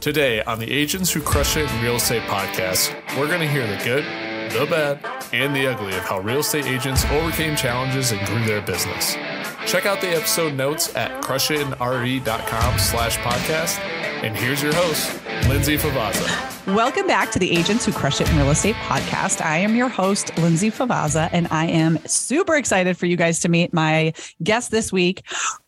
Today, 0.00 0.42
on 0.42 0.58
the 0.58 0.70
Agents 0.70 1.12
Who 1.12 1.20
Crush 1.20 1.56
It 1.56 1.70
in 1.70 1.82
Real 1.82 1.96
Estate 1.96 2.22
podcast, 2.24 2.94
we're 3.18 3.26
going 3.26 3.40
to 3.40 3.48
hear 3.48 3.66
the 3.66 3.82
good, 3.82 4.04
the 4.52 4.66
bad, 4.70 5.00
and 5.32 5.54
the 5.56 5.66
ugly 5.66 5.96
of 5.96 6.04
how 6.04 6.20
real 6.20 6.40
estate 6.40 6.66
agents 6.66 7.04
overcame 7.06 7.56
challenges 7.56 8.12
and 8.12 8.24
grew 8.26 8.44
their 8.44 8.60
business. 8.60 9.14
Check 9.66 9.84
out 9.84 10.00
the 10.00 10.14
episode 10.14 10.54
notes 10.54 10.94
at 10.94 11.22
crushitinre.com 11.22 12.78
slash 12.78 13.18
podcast. 13.18 13.80
And 14.22 14.36
here's 14.36 14.62
your 14.62 14.74
host, 14.74 15.20
Lindsay 15.48 15.76
Favaza. 15.76 16.74
Welcome 16.74 17.06
back 17.06 17.32
to 17.32 17.38
the 17.38 17.50
Agents 17.56 17.84
Who 17.84 17.92
Crush 17.92 18.20
It 18.20 18.30
in 18.30 18.36
Real 18.36 18.50
Estate 18.50 18.76
podcast. 18.76 19.44
I 19.44 19.58
am 19.58 19.74
your 19.74 19.88
host, 19.88 20.36
Lindsay 20.38 20.70
Favaza, 20.70 21.28
and 21.32 21.48
I 21.50 21.66
am 21.66 21.98
super 22.06 22.54
excited 22.54 22.96
for 22.96 23.06
you 23.06 23.16
guys 23.16 23.40
to 23.40 23.48
meet 23.48 23.72
my 23.74 24.12
guest 24.42 24.70
this 24.70 24.92
week. 24.92 25.22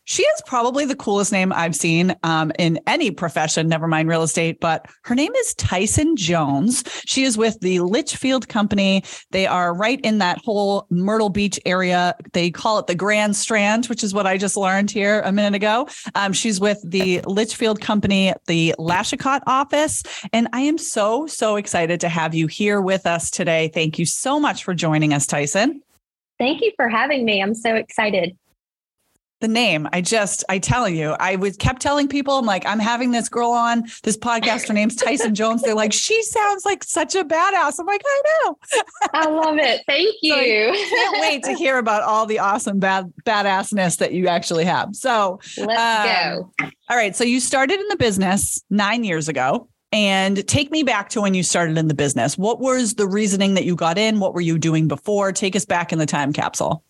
She 0.09 0.23
is 0.23 0.43
probably 0.47 0.87
the 0.87 0.97
coolest 0.97 1.33
name 1.33 1.53
I've 1.53 1.77
seen 1.77 2.17
um, 2.23 2.51
in 2.59 2.81
any 2.87 3.11
profession, 3.11 3.69
never 3.69 3.87
mind 3.87 4.09
real 4.09 4.23
estate, 4.23 4.59
but 4.59 4.87
her 5.03 5.15
name 5.15 5.35
is 5.35 5.53
Tyson 5.57 6.17
Jones. 6.17 6.83
She 7.05 7.25
is 7.25 7.37
with 7.37 7.61
the 7.61 7.81
Litchfield 7.81 8.49
Company. 8.49 9.05
They 9.33 9.47
are 9.47 9.75
right 9.75 10.01
in 10.01 10.17
that 10.17 10.39
whole 10.43 10.87
Myrtle 10.89 11.29
Beach 11.29 11.61
area. 11.67 12.17
They 12.33 12.51
call 12.51 12.79
it 12.79 12.87
the 12.87 12.95
Grand 12.95 13.37
Strand, 13.37 13.85
which 13.89 14.03
is 14.03 14.15
what 14.15 14.27
I 14.27 14.39
just 14.39 14.57
learned 14.57 14.91
here 14.91 15.21
a 15.27 15.31
minute 15.31 15.55
ago. 15.55 15.87
Um, 16.15 16.33
she's 16.33 16.59
with 16.59 16.81
the 16.87 17.21
Litchfield 17.27 17.83
Company, 17.83 18.33
the 18.47 18.75
Lashicott 18.79 19.43
office. 19.47 20.03
And 20.33 20.49
I 20.55 20.61
am 20.61 20.79
so, 20.79 21.27
so 21.27 21.57
excited 21.57 22.01
to 22.01 22.09
have 22.09 22.35
you 22.35 22.47
here 22.47 22.81
with 22.81 23.07
us 23.07 23.31
today. 23.31 23.71
Thank 23.75 23.99
you 23.99 24.07
so 24.07 24.41
much 24.41 24.65
for 24.65 24.73
joining 24.73 25.13
us, 25.13 25.27
Tyson. 25.27 25.83
Thank 26.39 26.63
you 26.63 26.73
for 26.77 26.89
having 26.89 27.27
me. 27.27 27.43
I'm 27.43 27.55
so 27.55 27.75
excited 27.75 28.35
the 29.41 29.49
name. 29.49 29.89
I 29.93 30.01
just, 30.01 30.45
I 30.49 30.59
tell 30.59 30.89
you, 30.89 31.11
I 31.21 31.37
was 31.37 31.57
kept 31.57 31.81
telling 31.81 32.09
people, 32.09 32.35
I'm 32.35 32.47
like, 32.47 32.67
I'm 32.67 32.79
having 32.79 33.11
this 33.13 33.29
girl 33.29 33.51
on 33.51 33.85
this 34.03 34.17
podcast. 34.17 34.69
Her 34.69 34.75
name's 34.75 34.97
Tyson 34.97 35.35
Jones. 35.35 35.63
They're 35.63 35.75
like, 35.75 35.93
she 35.93 36.23
sounds 36.23 36.65
like 36.65 36.83
such 36.85 37.15
a 37.15 37.25
badass. 37.25 37.79
I'm 37.79 37.87
like, 37.87 38.03
I 38.05 38.23
know. 38.25 38.59
I 39.13 39.29
love 39.29 39.59
it. 39.59 39.83
Thank 39.87 40.17
you. 40.23 40.75
So 40.75 40.97
can't 40.97 41.21
wait 41.21 41.43
to 41.45 41.55
hear 41.55 41.79
about 41.79 42.03
all 42.03 42.27
the 42.27 42.39
awesome 42.39 42.79
bad 42.79 43.13
badassness 43.25 43.99
that 43.99 44.13
you 44.13 44.29
actually 44.29 44.65
have. 44.65 44.95
So 44.97 45.41
let's 45.57 46.31
um, 46.31 46.47
go. 46.61 46.71
All 46.91 46.97
right. 46.97 47.15
So 47.15 47.25
you 47.25 47.41
started 47.41 47.79
in 47.79 47.89
the 47.89 47.97
business 47.97 48.63
nine 48.71 49.05
years 49.05 49.29
ago. 49.29 49.69
And 49.91 50.47
take 50.47 50.71
me 50.71 50.83
back 50.83 51.09
to 51.11 51.23
when 51.23 51.33
you 51.33 51.43
started 51.43 51.79
in 51.79 51.89
the 51.89 51.95
business. 51.95 52.37
What 52.37 52.61
was 52.61 52.97
the 52.97 53.09
reasoning 53.09 53.55
that 53.55 53.65
you 53.65 53.75
got 53.75 53.97
in? 53.97 54.21
What 54.21 54.35
were 54.35 54.43
you 54.43 54.59
doing 54.59 54.87
before? 54.87 55.33
Take 55.33 55.57
us 55.57 55.65
back 55.65 55.95
in 55.95 55.99
the 55.99 56.05
time 56.05 56.35
capsule. 56.35 56.85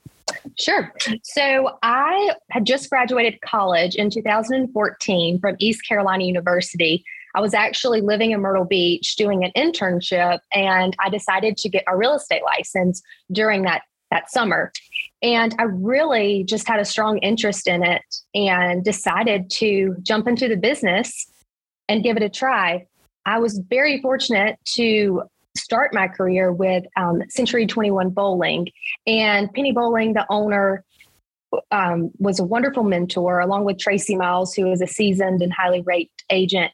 Sure. 0.58 0.92
So 1.22 1.78
I 1.82 2.34
had 2.50 2.64
just 2.64 2.90
graduated 2.90 3.40
college 3.40 3.94
in 3.94 4.10
2014 4.10 5.40
from 5.40 5.56
East 5.58 5.86
Carolina 5.86 6.24
University. 6.24 7.04
I 7.34 7.40
was 7.40 7.54
actually 7.54 8.00
living 8.00 8.32
in 8.32 8.40
Myrtle 8.40 8.64
Beach 8.64 9.16
doing 9.16 9.44
an 9.44 9.52
internship, 9.56 10.40
and 10.52 10.96
I 11.04 11.08
decided 11.08 11.56
to 11.58 11.68
get 11.68 11.84
a 11.86 11.96
real 11.96 12.14
estate 12.14 12.42
license 12.42 13.02
during 13.30 13.62
that 13.62 13.82
that 14.10 14.30
summer. 14.30 14.72
And 15.22 15.54
I 15.58 15.64
really 15.64 16.44
just 16.44 16.66
had 16.66 16.80
a 16.80 16.84
strong 16.84 17.18
interest 17.18 17.66
in 17.66 17.82
it 17.82 18.02
and 18.34 18.84
decided 18.84 19.50
to 19.50 19.96
jump 20.02 20.26
into 20.26 20.48
the 20.48 20.56
business 20.56 21.26
and 21.88 22.02
give 22.02 22.16
it 22.16 22.22
a 22.22 22.28
try. 22.28 22.86
I 23.26 23.38
was 23.38 23.58
very 23.68 24.00
fortunate 24.00 24.58
to 24.76 25.24
start 25.58 25.94
my 25.94 26.08
career 26.08 26.52
with 26.52 26.84
um, 26.96 27.22
Century 27.28 27.66
21 27.66 28.10
Bowling. 28.10 28.68
And 29.06 29.52
Penny 29.52 29.72
Bowling, 29.72 30.14
the 30.14 30.26
owner, 30.30 30.84
um, 31.70 32.10
was 32.18 32.38
a 32.38 32.44
wonderful 32.44 32.84
mentor, 32.84 33.40
along 33.40 33.64
with 33.64 33.78
Tracy 33.78 34.16
Miles, 34.16 34.54
who 34.54 34.70
is 34.70 34.82
a 34.82 34.86
seasoned 34.86 35.42
and 35.42 35.52
highly 35.52 35.80
rated 35.82 36.10
agent. 36.30 36.72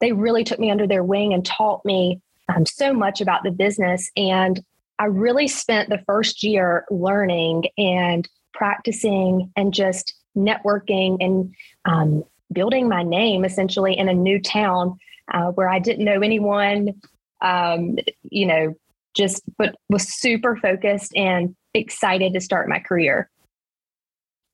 They 0.00 0.12
really 0.12 0.44
took 0.44 0.58
me 0.58 0.70
under 0.70 0.86
their 0.86 1.04
wing 1.04 1.32
and 1.32 1.44
taught 1.44 1.84
me 1.84 2.20
um, 2.54 2.66
so 2.66 2.92
much 2.92 3.20
about 3.20 3.44
the 3.44 3.50
business. 3.50 4.10
And 4.16 4.62
I 4.98 5.06
really 5.06 5.48
spent 5.48 5.88
the 5.90 6.02
first 6.06 6.42
year 6.42 6.84
learning 6.90 7.64
and 7.78 8.28
practicing 8.52 9.52
and 9.56 9.72
just 9.72 10.14
networking 10.36 11.18
and 11.20 11.54
um, 11.84 12.24
building 12.52 12.88
my 12.88 13.02
name 13.02 13.44
essentially 13.44 13.96
in 13.96 14.08
a 14.08 14.14
new 14.14 14.40
town 14.40 14.98
uh, 15.32 15.50
where 15.52 15.68
I 15.68 15.78
didn't 15.78 16.04
know 16.04 16.20
anyone, 16.20 17.00
um, 17.40 17.96
you 18.30 18.46
know, 18.46 18.74
just 19.14 19.42
but 19.56 19.76
was 19.88 20.02
super 20.02 20.56
focused 20.56 21.16
and 21.16 21.56
excited 21.74 22.34
to 22.34 22.40
start 22.40 22.68
my 22.68 22.78
career. 22.78 23.30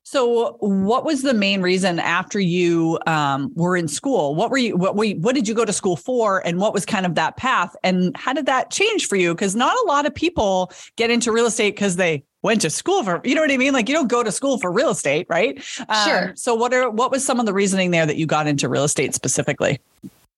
So, 0.04 0.56
what 0.59 1.04
was 1.04 1.22
the 1.22 1.32
main 1.32 1.62
reason 1.62 2.00
after 2.00 2.41
you 2.41 2.98
um, 3.06 3.53
were 3.54 3.76
in 3.76 3.87
school? 3.87 4.34
What 4.34 4.50
were 4.50 4.59
you? 4.59 4.76
What 4.76 4.97
were 4.97 5.04
you, 5.04 5.16
What 5.16 5.34
did 5.34 5.47
you 5.47 5.54
go 5.54 5.65
to 5.65 5.72
school 5.72 5.97
for? 5.97 6.44
And 6.44 6.59
what 6.59 6.75
was 6.75 6.84
kind 6.84 7.06
of 7.06 7.15
that 7.15 7.37
path? 7.37 7.76
And 7.84 8.16
how 8.16 8.32
did 8.32 8.47
that 8.47 8.70
change 8.70 9.06
for 9.06 9.14
you? 9.14 9.32
Because 9.32 9.54
not 9.54 9.76
a 9.84 9.87
lot 9.87 10.04
of 10.04 10.14
people 10.14 10.72
get 10.97 11.10
into 11.10 11.31
real 11.31 11.47
estate 11.47 11.76
because 11.76 11.97
they 11.97 12.25
went 12.43 12.60
to 12.62 12.70
school 12.70 13.04
for. 13.04 13.20
You 13.25 13.37
know 13.37 13.43
what 13.43 13.53
I 13.53 13.56
mean? 13.56 13.72
Like 13.72 13.88
you 13.88 13.94
don't 13.94 14.09
go 14.09 14.25
to 14.25 14.32
school 14.32 14.59
for 14.59 14.72
real 14.72 14.91
estate, 14.91 15.26
right? 15.31 15.62
Sure. 15.62 15.84
Um, 15.88 16.37
so, 16.37 16.54
what 16.56 16.75
are 16.75 16.91
what 16.91 17.12
was 17.12 17.25
some 17.25 17.38
of 17.38 17.47
the 17.47 17.54
reasoning 17.54 17.93
there 17.93 18.04
that 18.04 18.16
you 18.16 18.26
got 18.26 18.49
into 18.49 18.69
real 18.69 18.84
estate 18.84 19.14
specifically? 19.14 19.78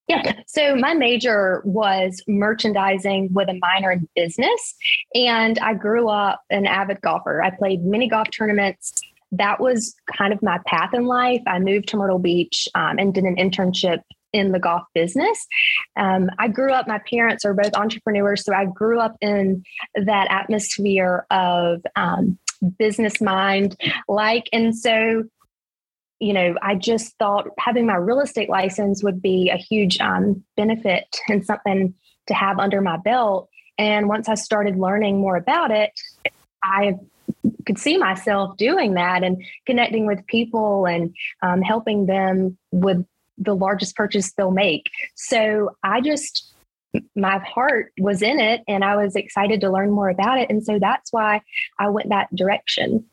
Yeah. 0.07 0.41
So 0.47 0.77
my 0.77 0.95
major 0.95 1.63
was 1.65 2.23
merchandising 2.29 3.33
with 3.33 3.49
a 3.49 3.55
minor 3.55 3.93
in 3.93 4.09
business. 4.15 4.75
And 5.15 5.59
I 5.61 5.75
grew 5.75 6.09
up 6.09 6.43
an 6.51 6.67
avid 6.67 7.01
golfer. 7.01 7.43
I 7.43 7.51
played 7.51 7.83
mini 7.83 8.09
golf 8.09 8.29
tournaments. 8.37 9.01
That 9.33 9.61
was 9.61 9.95
kind 10.17 10.33
of 10.33 10.43
my 10.43 10.59
path 10.67 10.91
in 10.93 11.07
life. 11.07 11.43
I 11.47 11.59
moved 11.59 11.89
to 11.89 11.97
Myrtle 11.97 12.19
Beach 12.19 12.69
um, 12.75 12.99
and 12.99 13.15
did 13.15 13.25
an 13.25 13.37
internship 13.37 14.01
in 14.35 14.53
the 14.53 14.59
golf 14.59 14.83
business. 14.95 15.47
Um, 15.97 16.29
I 16.39 16.49
grew 16.49 16.73
up, 16.73 16.87
my 16.87 17.01
parents 17.09 17.45
are 17.45 17.55
both 17.55 17.75
entrepreneurs. 17.75 18.45
So 18.45 18.53
I 18.53 18.67
grew 18.67 19.01
up 19.01 19.17
in 19.21 19.63
that 19.95 20.27
atmosphere 20.31 21.25
of 21.31 21.81
um, 21.97 22.39
business 22.79 23.21
mind 23.21 23.77
like. 24.09 24.49
And 24.53 24.77
so 24.77 25.25
you 26.21 26.33
know, 26.33 26.55
I 26.63 26.75
just 26.75 27.17
thought 27.19 27.49
having 27.59 27.87
my 27.87 27.97
real 27.97 28.21
estate 28.21 28.49
license 28.49 29.03
would 29.03 29.21
be 29.21 29.51
a 29.51 29.57
huge 29.57 30.01
um, 30.01 30.45
benefit 30.57 31.21
and 31.29 31.45
something 31.45 31.95
to 32.27 32.35
have 32.35 32.59
under 32.59 32.81
my 32.81 32.97
belt. 32.97 33.49
And 33.77 34.09
once 34.09 34.29
I 34.29 34.35
started 34.35 34.77
learning 34.77 35.21
more 35.21 35.37
about 35.37 35.71
it, 35.71 35.91
I 36.63 36.95
could 37.67 37.79
see 37.79 37.99
myself 37.99 38.57
doing 38.57 38.95
that 38.95 39.23
and 39.23 39.43
connecting 39.67 40.07
with 40.07 40.27
people 40.27 40.87
and 40.87 41.15
um, 41.43 41.61
helping 41.61 42.07
them 42.07 42.57
with 42.71 43.05
the 43.37 43.55
largest 43.55 43.97
purchase 43.97 44.33
they'll 44.33 44.51
make. 44.51 44.89
So 45.15 45.77
I 45.83 46.01
just, 46.01 46.55
my 47.17 47.39
heart 47.39 47.93
was 47.99 48.23
in 48.23 48.39
it 48.39 48.63
and 48.69 48.85
I 48.85 48.97
was 48.97 49.17
excited 49.17 49.61
to 49.63 49.71
learn 49.71 49.91
more 49.91 50.09
about 50.09 50.39
it. 50.39 50.51
And 50.51 50.65
so 50.65 50.79
that's 50.79 51.13
why 51.13 51.43
I 51.79 51.89
went 51.89 52.11
that 52.11 52.35
direction. 52.35 53.05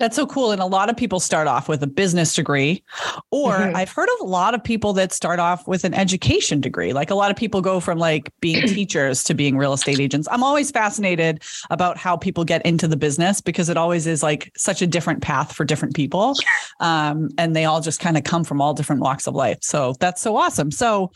That's 0.00 0.16
so 0.16 0.26
cool. 0.26 0.50
And 0.50 0.62
a 0.62 0.66
lot 0.66 0.88
of 0.88 0.96
people 0.96 1.20
start 1.20 1.46
off 1.46 1.68
with 1.68 1.82
a 1.82 1.86
business 1.86 2.34
degree, 2.34 2.82
or 3.30 3.52
mm-hmm. 3.52 3.76
I've 3.76 3.92
heard 3.92 4.08
of 4.08 4.26
a 4.26 4.30
lot 4.30 4.54
of 4.54 4.64
people 4.64 4.94
that 4.94 5.12
start 5.12 5.38
off 5.38 5.68
with 5.68 5.84
an 5.84 5.92
education 5.92 6.58
degree. 6.62 6.94
Like 6.94 7.10
a 7.10 7.14
lot 7.14 7.30
of 7.30 7.36
people 7.36 7.60
go 7.60 7.80
from 7.80 7.98
like 7.98 8.32
being 8.40 8.66
teachers 8.66 9.22
to 9.24 9.34
being 9.34 9.58
real 9.58 9.74
estate 9.74 10.00
agents. 10.00 10.26
I'm 10.30 10.42
always 10.42 10.70
fascinated 10.70 11.42
about 11.68 11.98
how 11.98 12.16
people 12.16 12.44
get 12.44 12.64
into 12.64 12.88
the 12.88 12.96
business 12.96 13.42
because 13.42 13.68
it 13.68 13.76
always 13.76 14.06
is 14.06 14.22
like 14.22 14.50
such 14.56 14.80
a 14.80 14.86
different 14.86 15.20
path 15.20 15.52
for 15.52 15.66
different 15.66 15.94
people. 15.94 16.34
Um, 16.80 17.28
and 17.36 17.54
they 17.54 17.66
all 17.66 17.82
just 17.82 18.00
kind 18.00 18.16
of 18.16 18.24
come 18.24 18.42
from 18.42 18.62
all 18.62 18.72
different 18.72 19.02
walks 19.02 19.26
of 19.26 19.34
life. 19.34 19.58
So 19.60 19.94
that's 20.00 20.22
so 20.22 20.34
awesome. 20.34 20.70
So 20.70 21.12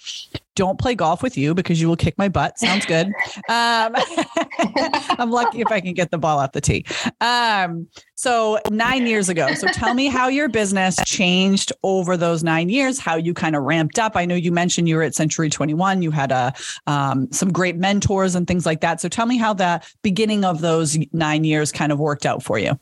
don't 0.54 0.78
play 0.78 0.94
golf 0.94 1.22
with 1.22 1.36
you 1.36 1.54
because 1.54 1.80
you 1.80 1.88
will 1.88 1.96
kick 1.96 2.16
my 2.18 2.28
butt. 2.28 2.58
Sounds 2.58 2.86
good. 2.86 3.12
Um, 3.48 3.94
I'm 5.18 5.30
lucky 5.30 5.60
if 5.60 5.70
I 5.70 5.80
can 5.80 5.92
get 5.92 6.10
the 6.10 6.18
ball 6.18 6.38
off 6.38 6.52
the 6.52 6.60
tee. 6.60 6.84
Um, 7.20 7.88
so 8.14 8.58
nine 8.70 9.06
years 9.06 9.28
ago. 9.28 9.52
So 9.54 9.66
tell 9.68 9.92
me 9.92 10.06
how 10.06 10.28
your 10.28 10.48
business 10.48 10.96
changed 11.04 11.72
over 11.82 12.16
those 12.16 12.42
nine 12.42 12.68
years, 12.68 12.98
how 12.98 13.16
you 13.16 13.34
kind 13.34 13.54
of 13.54 13.64
ramped 13.64 13.98
up. 13.98 14.16
I 14.16 14.24
know 14.24 14.34
you 14.34 14.50
mentioned 14.50 14.88
you 14.88 14.96
were 14.96 15.02
at 15.02 15.14
Century 15.14 15.50
21. 15.50 16.02
You 16.02 16.10
had 16.10 16.32
a 16.32 16.54
um, 16.86 17.30
some 17.32 17.52
great 17.52 17.76
mentors 17.76 18.34
and 18.34 18.46
things 18.46 18.64
like 18.64 18.80
that. 18.80 19.00
So 19.00 19.08
tell 19.08 19.26
me 19.26 19.36
how 19.36 19.52
the 19.52 19.82
beginning 20.02 20.44
of 20.44 20.60
those 20.60 20.96
nine 21.12 21.44
years 21.44 21.70
kind 21.70 21.92
of 21.92 21.98
worked 21.98 22.24
out 22.24 22.42
for 22.42 22.58
you. 22.58 22.78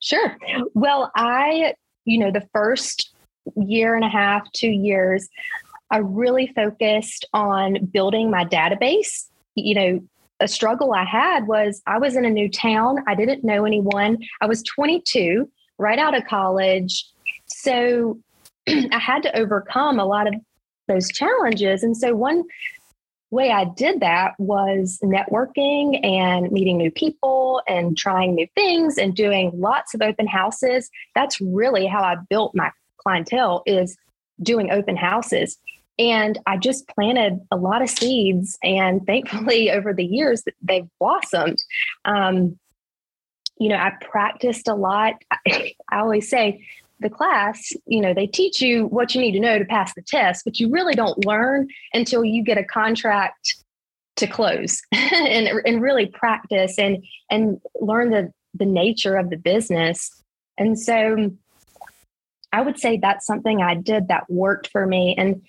Sure. 0.00 0.36
Well, 0.74 1.10
I, 1.14 1.74
you 2.04 2.18
know, 2.18 2.30
the 2.30 2.46
first 2.52 3.12
year 3.56 3.94
and 3.94 4.04
a 4.04 4.08
half, 4.08 4.50
two 4.52 4.70
years, 4.70 5.28
I 5.90 5.98
really 5.98 6.52
focused 6.54 7.26
on 7.32 7.86
building 7.86 8.30
my 8.30 8.44
database. 8.44 9.26
You 9.54 9.74
know, 9.74 10.00
a 10.40 10.48
struggle 10.48 10.92
I 10.92 11.04
had 11.04 11.46
was 11.46 11.82
I 11.86 11.98
was 11.98 12.16
in 12.16 12.24
a 12.24 12.30
new 12.30 12.50
town. 12.50 12.98
I 13.06 13.14
didn't 13.14 13.44
know 13.44 13.64
anyone. 13.64 14.18
I 14.40 14.46
was 14.46 14.62
22, 14.62 15.48
right 15.78 15.98
out 15.98 16.16
of 16.16 16.24
college. 16.26 17.06
So 17.46 18.18
I 18.68 18.98
had 18.98 19.22
to 19.22 19.36
overcome 19.36 19.98
a 19.98 20.06
lot 20.06 20.26
of 20.26 20.34
those 20.88 21.08
challenges. 21.08 21.82
And 21.82 21.96
so 21.96 22.14
one 22.14 22.44
way 23.30 23.50
I 23.50 23.64
did 23.64 24.00
that 24.00 24.34
was 24.38 24.98
networking 25.02 26.04
and 26.04 26.50
meeting 26.52 26.76
new 26.76 26.90
people 26.90 27.62
and 27.66 27.96
trying 27.96 28.34
new 28.34 28.46
things 28.54 28.96
and 28.96 29.14
doing 29.14 29.50
lots 29.54 29.94
of 29.94 30.02
open 30.02 30.26
houses. 30.26 30.90
That's 31.14 31.40
really 31.40 31.86
how 31.86 32.02
I 32.02 32.16
built 32.28 32.54
my 32.54 32.70
clientele 32.98 33.62
is 33.66 33.96
doing 34.42 34.70
open 34.70 34.96
houses. 34.96 35.58
And 35.98 36.38
I 36.46 36.56
just 36.56 36.88
planted 36.88 37.40
a 37.52 37.56
lot 37.56 37.82
of 37.82 37.88
seeds, 37.88 38.58
and 38.62 39.06
thankfully, 39.06 39.70
over 39.70 39.92
the 39.92 40.04
years, 40.04 40.42
they've 40.62 40.88
blossomed. 40.98 41.58
Um, 42.04 42.58
you 43.58 43.68
know, 43.68 43.76
I 43.76 43.92
practiced 44.00 44.66
a 44.66 44.74
lot. 44.74 45.14
I 45.46 45.74
always 45.92 46.28
say, 46.28 46.66
the 47.00 47.10
class, 47.10 47.72
you 47.86 48.00
know, 48.00 48.14
they 48.14 48.26
teach 48.26 48.60
you 48.60 48.86
what 48.86 49.14
you 49.14 49.20
need 49.20 49.32
to 49.32 49.40
know 49.40 49.58
to 49.58 49.64
pass 49.64 49.92
the 49.94 50.02
test, 50.02 50.44
but 50.44 50.58
you 50.58 50.70
really 50.70 50.94
don't 50.94 51.26
learn 51.26 51.68
until 51.92 52.24
you 52.24 52.42
get 52.42 52.56
a 52.56 52.64
contract 52.64 53.56
to 54.16 54.26
close 54.26 54.80
and, 54.92 55.48
and 55.66 55.82
really 55.82 56.06
practice 56.06 56.78
and 56.78 57.04
and 57.30 57.60
learn 57.80 58.10
the 58.10 58.32
the 58.54 58.64
nature 58.64 59.16
of 59.16 59.30
the 59.30 59.36
business. 59.36 60.10
And 60.56 60.78
so 60.78 61.32
I 62.54 62.60
would 62.60 62.78
say 62.78 62.96
that's 62.96 63.26
something 63.26 63.60
I 63.60 63.74
did 63.74 64.08
that 64.08 64.30
worked 64.30 64.68
for 64.68 64.86
me. 64.86 65.16
And 65.18 65.42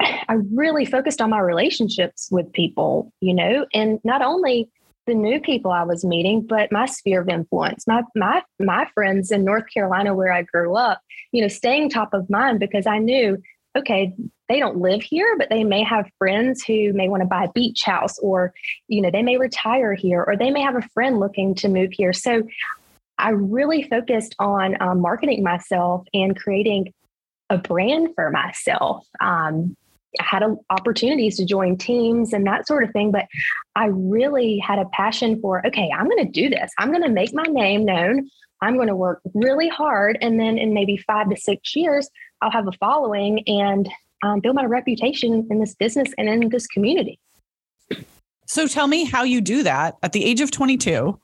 I 0.00 0.34
really 0.52 0.84
focused 0.84 1.22
on 1.22 1.30
my 1.30 1.40
relationships 1.40 2.28
with 2.30 2.52
people, 2.52 3.10
you 3.20 3.32
know, 3.32 3.66
and 3.72 4.00
not 4.04 4.20
only 4.20 4.68
the 5.06 5.14
new 5.14 5.40
people 5.40 5.70
I 5.70 5.82
was 5.82 6.04
meeting, 6.04 6.46
but 6.46 6.70
my 6.70 6.86
sphere 6.86 7.22
of 7.22 7.28
influence, 7.28 7.86
my 7.86 8.02
my 8.14 8.42
my 8.58 8.86
friends 8.94 9.30
in 9.30 9.44
North 9.44 9.64
Carolina 9.72 10.14
where 10.14 10.32
I 10.32 10.42
grew 10.42 10.76
up, 10.76 11.00
you 11.32 11.40
know, 11.40 11.48
staying 11.48 11.90
top 11.90 12.12
of 12.12 12.28
mind 12.30 12.60
because 12.60 12.86
I 12.86 12.98
knew, 12.98 13.38
okay, 13.76 14.14
they 14.48 14.58
don't 14.58 14.78
live 14.78 15.02
here, 15.02 15.36
but 15.38 15.48
they 15.48 15.64
may 15.64 15.82
have 15.82 16.10
friends 16.18 16.62
who 16.64 16.92
may 16.92 17.08
want 17.08 17.22
to 17.22 17.26
buy 17.26 17.44
a 17.44 17.52
beach 17.52 17.82
house 17.82 18.18
or, 18.18 18.52
you 18.88 19.00
know, 19.00 19.10
they 19.10 19.22
may 19.22 19.36
retire 19.38 19.94
here 19.94 20.22
or 20.22 20.36
they 20.36 20.50
may 20.50 20.62
have 20.62 20.76
a 20.76 20.88
friend 20.94 21.18
looking 21.18 21.54
to 21.56 21.68
move 21.68 21.92
here. 21.92 22.12
So 22.12 22.42
I 23.24 23.30
really 23.30 23.84
focused 23.84 24.36
on 24.38 24.76
um, 24.82 25.00
marketing 25.00 25.42
myself 25.42 26.06
and 26.12 26.36
creating 26.36 26.92
a 27.48 27.56
brand 27.56 28.10
for 28.14 28.30
myself. 28.30 29.06
Um, 29.18 29.74
I 30.20 30.24
had 30.24 30.42
a, 30.42 30.54
opportunities 30.68 31.38
to 31.38 31.46
join 31.46 31.78
teams 31.78 32.34
and 32.34 32.46
that 32.46 32.66
sort 32.66 32.84
of 32.84 32.90
thing, 32.90 33.12
but 33.12 33.24
I 33.74 33.86
really 33.86 34.58
had 34.58 34.78
a 34.78 34.84
passion 34.92 35.40
for 35.40 35.66
okay, 35.66 35.90
I'm 35.96 36.06
going 36.06 36.26
to 36.26 36.30
do 36.30 36.50
this. 36.50 36.70
I'm 36.78 36.90
going 36.90 37.02
to 37.02 37.08
make 37.08 37.32
my 37.32 37.44
name 37.44 37.86
known. 37.86 38.28
I'm 38.60 38.76
going 38.76 38.88
to 38.88 38.94
work 38.96 39.22
really 39.32 39.70
hard. 39.70 40.18
And 40.20 40.38
then 40.38 40.58
in 40.58 40.74
maybe 40.74 40.98
five 40.98 41.30
to 41.30 41.36
six 41.36 41.74
years, 41.74 42.10
I'll 42.42 42.50
have 42.50 42.68
a 42.68 42.72
following 42.72 43.42
and 43.48 43.88
um, 44.22 44.40
build 44.40 44.54
my 44.54 44.66
reputation 44.66 45.48
in 45.50 45.60
this 45.60 45.74
business 45.74 46.12
and 46.18 46.28
in 46.28 46.50
this 46.50 46.66
community. 46.66 47.18
So 48.46 48.66
tell 48.66 48.86
me 48.86 49.04
how 49.04 49.22
you 49.22 49.40
do 49.40 49.62
that 49.62 49.96
at 50.02 50.12
the 50.12 50.26
age 50.26 50.42
of 50.42 50.50
22 50.50 51.18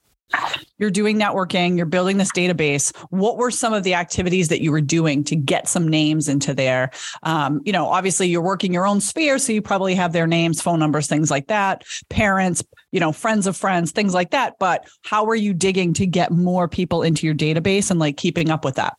you're 0.78 0.90
doing 0.90 1.18
networking, 1.18 1.76
you're 1.76 1.86
building 1.86 2.16
this 2.16 2.32
database. 2.32 2.96
What 3.10 3.36
were 3.36 3.50
some 3.50 3.72
of 3.72 3.84
the 3.84 3.94
activities 3.94 4.48
that 4.48 4.62
you 4.62 4.70
were 4.70 4.80
doing 4.80 5.24
to 5.24 5.36
get 5.36 5.68
some 5.68 5.88
names 5.88 6.28
into 6.28 6.54
there? 6.54 6.90
Um, 7.22 7.60
you 7.64 7.72
know, 7.72 7.86
obviously 7.86 8.28
you're 8.28 8.42
working 8.42 8.72
your 8.72 8.86
own 8.86 9.00
sphere, 9.00 9.38
so 9.38 9.52
you 9.52 9.62
probably 9.62 9.94
have 9.94 10.12
their 10.12 10.26
names, 10.26 10.60
phone 10.60 10.78
numbers, 10.78 11.06
things 11.06 11.30
like 11.30 11.48
that, 11.48 11.84
parents, 12.08 12.62
you 12.92 13.00
know, 13.00 13.12
friends 13.12 13.46
of 13.46 13.56
friends, 13.56 13.92
things 13.92 14.14
like 14.14 14.30
that. 14.30 14.58
But 14.58 14.88
how 15.02 15.26
are 15.26 15.36
you 15.36 15.52
digging 15.52 15.92
to 15.94 16.06
get 16.06 16.30
more 16.30 16.68
people 16.68 17.02
into 17.02 17.26
your 17.26 17.34
database 17.34 17.90
and 17.90 18.00
like 18.00 18.16
keeping 18.16 18.50
up 18.50 18.64
with 18.64 18.76
that? 18.76 18.96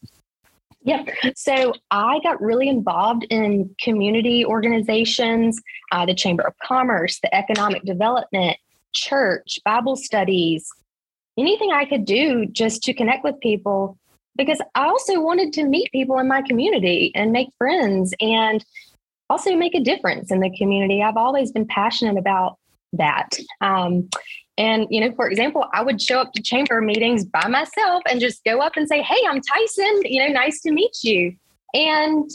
Yep. 0.84 1.10
So 1.36 1.74
I 1.92 2.20
got 2.24 2.42
really 2.42 2.68
involved 2.68 3.26
in 3.30 3.76
community 3.80 4.44
organizations, 4.44 5.62
uh, 5.92 6.06
the 6.08 6.16
Chamber 6.16 6.44
of 6.44 6.58
Commerce, 6.58 7.20
the 7.20 7.34
Economic 7.36 7.84
Development, 7.84 8.58
church, 8.92 9.60
Bible 9.64 9.96
studies, 9.96 10.68
anything 11.38 11.72
I 11.72 11.86
could 11.86 12.06
do 12.06 12.46
just 12.48 12.84
to 12.84 12.94
connect 12.94 13.24
with 13.24 13.40
people 13.40 13.98
because 14.36 14.62
I 14.76 14.88
also 14.88 15.22
wanted 15.22 15.54
to 15.54 15.66
meet 15.66 15.92
people 15.92 16.18
in 16.20 16.28
my 16.28 16.42
community 16.42 17.12
and 17.16 17.32
make 17.32 17.50
friends 17.58 18.14
and 18.22 18.64
also 19.30 19.56
make 19.56 19.76
a 19.76 19.80
difference 19.80 20.32
in 20.32 20.40
the 20.40 20.56
community. 20.58 21.02
I've 21.02 21.18
always 21.18 21.52
been 21.52 21.66
passionate 21.66 22.18
about 22.18 22.58
that. 22.94 23.30
Um, 23.62 24.10
and, 24.58 24.88
you 24.90 25.00
know, 25.00 25.14
for 25.16 25.30
example, 25.30 25.66
I 25.74 25.82
would 25.82 26.02
show 26.02 26.20
up 26.20 26.34
to 26.34 26.42
chamber 26.42 26.82
meetings 26.82 27.26
by 27.26 27.48
myself 27.48 28.04
and 28.10 28.20
just 28.20 28.44
go 28.44 28.60
up 28.60 28.74
and 28.76 28.88
say, 28.88 29.02
Hey, 29.02 29.18
I'm 29.28 29.42
Tyson, 29.42 30.02
you 30.04 30.22
know, 30.22 30.34
nice 30.34 30.62
to 30.62 30.72
meet 30.72 31.04
you. 31.04 31.36
And 31.74 32.30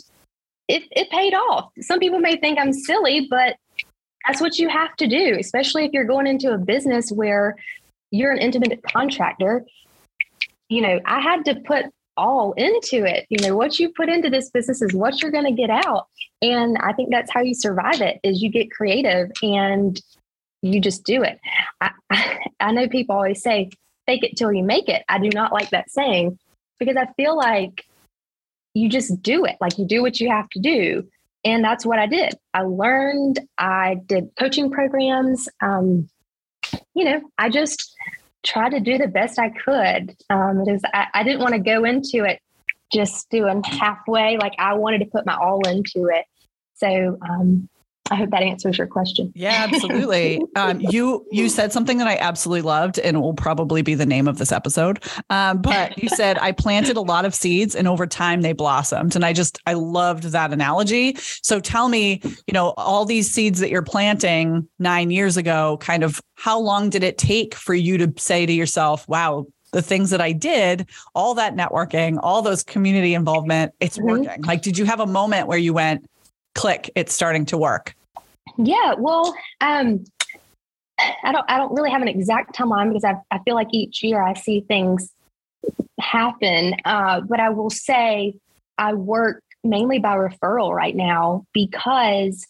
it, 0.68 0.84
it 0.90 1.10
paid 1.10 1.34
off. 1.34 1.70
Some 1.80 2.00
people 2.00 2.18
may 2.18 2.36
think 2.36 2.58
I'm 2.58 2.72
silly, 2.72 3.28
but 3.30 3.56
that's 4.26 4.40
what 4.40 4.58
you 4.58 4.68
have 4.68 4.96
to 4.96 5.06
do, 5.06 5.36
especially 5.38 5.84
if 5.84 5.92
you're 5.92 6.04
going 6.04 6.26
into 6.26 6.52
a 6.52 6.58
business 6.58 7.10
where 7.10 7.54
you're 8.10 8.32
an 8.32 8.38
independent 8.38 8.82
contractor. 8.82 9.64
You 10.68 10.82
know, 10.82 11.00
I 11.04 11.20
had 11.20 11.44
to 11.46 11.56
put 11.66 11.86
all 12.16 12.52
into 12.54 13.04
it. 13.04 13.26
You 13.28 13.46
know, 13.46 13.56
what 13.56 13.78
you 13.78 13.90
put 13.90 14.08
into 14.08 14.30
this 14.30 14.50
business 14.50 14.82
is 14.82 14.94
what 14.94 15.22
you're 15.22 15.30
going 15.30 15.44
to 15.44 15.52
get 15.52 15.70
out. 15.70 16.06
And 16.42 16.76
I 16.78 16.92
think 16.92 17.10
that's 17.10 17.30
how 17.30 17.40
you 17.40 17.54
survive 17.54 18.00
it 18.00 18.18
is 18.22 18.42
you 18.42 18.50
get 18.50 18.70
creative 18.70 19.30
and 19.42 20.00
you 20.62 20.80
just 20.80 21.04
do 21.04 21.22
it. 21.22 21.38
I, 21.80 21.90
I 22.60 22.72
know 22.72 22.88
people 22.88 23.16
always 23.16 23.42
say, 23.42 23.70
fake 24.06 24.22
it 24.22 24.36
till 24.36 24.52
you 24.52 24.62
make 24.62 24.88
it. 24.88 25.02
I 25.08 25.18
do 25.18 25.28
not 25.30 25.52
like 25.52 25.70
that 25.70 25.90
saying 25.90 26.38
because 26.78 26.96
I 26.96 27.06
feel 27.16 27.36
like 27.36 27.84
you 28.74 28.88
just 28.88 29.20
do 29.22 29.44
it. 29.44 29.56
Like 29.60 29.78
you 29.78 29.86
do 29.86 30.02
what 30.02 30.20
you 30.20 30.30
have 30.30 30.48
to 30.50 30.60
do. 30.60 31.08
And 31.44 31.64
that's 31.64 31.86
what 31.86 31.98
I 31.98 32.06
did. 32.06 32.34
I 32.54 32.62
learned, 32.62 33.40
I 33.58 33.96
did 34.06 34.30
coaching 34.38 34.70
programs. 34.70 35.48
Um, 35.60 36.08
you 36.94 37.04
know, 37.04 37.20
I 37.38 37.48
just 37.48 37.94
tried 38.44 38.70
to 38.70 38.80
do 38.80 38.98
the 38.98 39.08
best 39.08 39.38
I 39.38 39.50
could. 39.50 40.16
Um, 40.30 40.64
is, 40.68 40.82
I, 40.94 41.06
I 41.14 41.22
didn't 41.22 41.40
want 41.40 41.54
to 41.54 41.60
go 41.60 41.84
into 41.84 42.24
it 42.24 42.40
just 42.92 43.28
doing 43.30 43.62
halfway. 43.64 44.38
Like 44.38 44.54
I 44.58 44.74
wanted 44.74 44.98
to 44.98 45.06
put 45.06 45.26
my 45.26 45.36
all 45.36 45.66
into 45.68 46.06
it. 46.06 46.24
So 46.74 47.18
um, 47.28 47.68
I 48.10 48.16
hope 48.16 48.30
that 48.30 48.42
answers 48.42 48.78
your 48.78 48.86
question. 48.86 49.32
Yeah, 49.34 49.66
absolutely. 49.70 50.40
um, 50.56 50.80
you 50.80 51.26
you 51.30 51.48
said 51.48 51.72
something 51.72 51.98
that 51.98 52.06
I 52.06 52.16
absolutely 52.16 52.62
loved, 52.62 52.98
and 52.98 53.16
it 53.16 53.20
will 53.20 53.34
probably 53.34 53.82
be 53.82 53.94
the 53.94 54.06
name 54.06 54.28
of 54.28 54.38
this 54.38 54.52
episode. 54.52 55.02
Um, 55.30 55.62
but 55.62 55.96
you 56.02 56.08
said 56.08 56.38
I 56.38 56.52
planted 56.52 56.96
a 56.96 57.00
lot 57.00 57.24
of 57.24 57.34
seeds, 57.34 57.74
and 57.74 57.88
over 57.88 58.06
time 58.06 58.42
they 58.42 58.52
blossomed, 58.52 59.16
and 59.16 59.24
I 59.24 59.32
just 59.32 59.58
I 59.66 59.74
loved 59.74 60.24
that 60.24 60.52
analogy. 60.52 61.16
So 61.42 61.60
tell 61.60 61.88
me, 61.88 62.20
you 62.46 62.52
know, 62.52 62.74
all 62.76 63.04
these 63.04 63.30
seeds 63.30 63.60
that 63.60 63.70
you're 63.70 63.82
planting 63.82 64.68
nine 64.78 65.10
years 65.10 65.36
ago, 65.36 65.78
kind 65.80 66.02
of 66.02 66.20
how 66.34 66.58
long 66.58 66.90
did 66.90 67.02
it 67.02 67.18
take 67.18 67.54
for 67.54 67.74
you 67.74 67.98
to 67.98 68.12
say 68.16 68.46
to 68.46 68.52
yourself, 68.52 69.08
"Wow, 69.08 69.46
the 69.72 69.82
things 69.82 70.10
that 70.10 70.20
I 70.20 70.32
did, 70.32 70.86
all 71.14 71.34
that 71.34 71.54
networking, 71.54 72.18
all 72.22 72.42
those 72.42 72.62
community 72.62 73.14
involvement, 73.14 73.72
it's 73.80 73.98
mm-hmm. 73.98 74.08
working. 74.08 74.42
Like, 74.42 74.62
did 74.62 74.78
you 74.78 74.84
have 74.84 75.00
a 75.00 75.06
moment 75.06 75.48
where 75.48 75.58
you 75.58 75.74
went, 75.74 76.08
click, 76.54 76.90
it's 76.94 77.14
starting 77.14 77.44
to 77.46 77.58
work? 77.58 77.94
Yeah, 78.58 78.94
well, 78.98 79.34
um, 79.60 80.04
I 80.98 81.32
don't 81.32 81.44
I 81.48 81.58
don't 81.58 81.74
really 81.74 81.90
have 81.90 82.02
an 82.02 82.08
exact 82.08 82.56
timeline 82.56 82.88
because 82.88 83.04
I 83.04 83.16
I 83.30 83.38
feel 83.40 83.54
like 83.54 83.68
each 83.72 84.02
year 84.02 84.22
I 84.22 84.34
see 84.34 84.60
things 84.60 85.12
happen. 86.00 86.74
Uh, 86.84 87.20
but 87.20 87.40
I 87.40 87.50
will 87.50 87.70
say 87.70 88.34
I 88.78 88.94
work 88.94 89.42
mainly 89.64 89.98
by 89.98 90.16
referral 90.16 90.74
right 90.74 90.94
now 90.94 91.44
because 91.52 92.46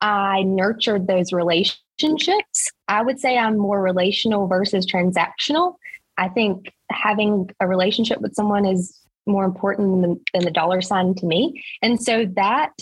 I 0.00 0.42
nurtured 0.42 1.06
those 1.06 1.32
relationships. 1.32 2.70
I 2.88 3.02
would 3.02 3.20
say 3.20 3.38
I'm 3.38 3.56
more 3.56 3.80
relational 3.80 4.46
versus 4.46 4.86
transactional. 4.86 5.76
I 6.18 6.28
think 6.28 6.72
having 6.90 7.50
a 7.60 7.66
relationship 7.66 8.20
with 8.20 8.34
someone 8.34 8.66
is 8.66 8.98
more 9.26 9.44
important 9.44 10.02
than, 10.02 10.20
than 10.34 10.44
the 10.44 10.50
dollar 10.50 10.82
sign 10.82 11.14
to 11.14 11.26
me. 11.26 11.64
And 11.80 12.02
so 12.02 12.26
that 12.34 12.72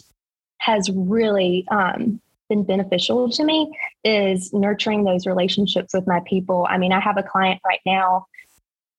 has 0.59 0.91
really 0.91 1.67
um, 1.71 2.21
been 2.51 2.65
beneficial 2.65 3.31
to 3.31 3.45
me 3.45 3.73
is 4.05 4.53
nurturing 4.53 5.05
those 5.05 5.27
relationships 5.27 5.95
with 5.95 6.07
my 6.07 6.21
people. 6.27 6.67
I 6.69 6.77
mean, 6.77 6.93
I 6.93 7.01
have 7.01 7.17
a 7.17 7.23
client 7.23 7.63
right 7.65 7.81
now. 7.87 8.27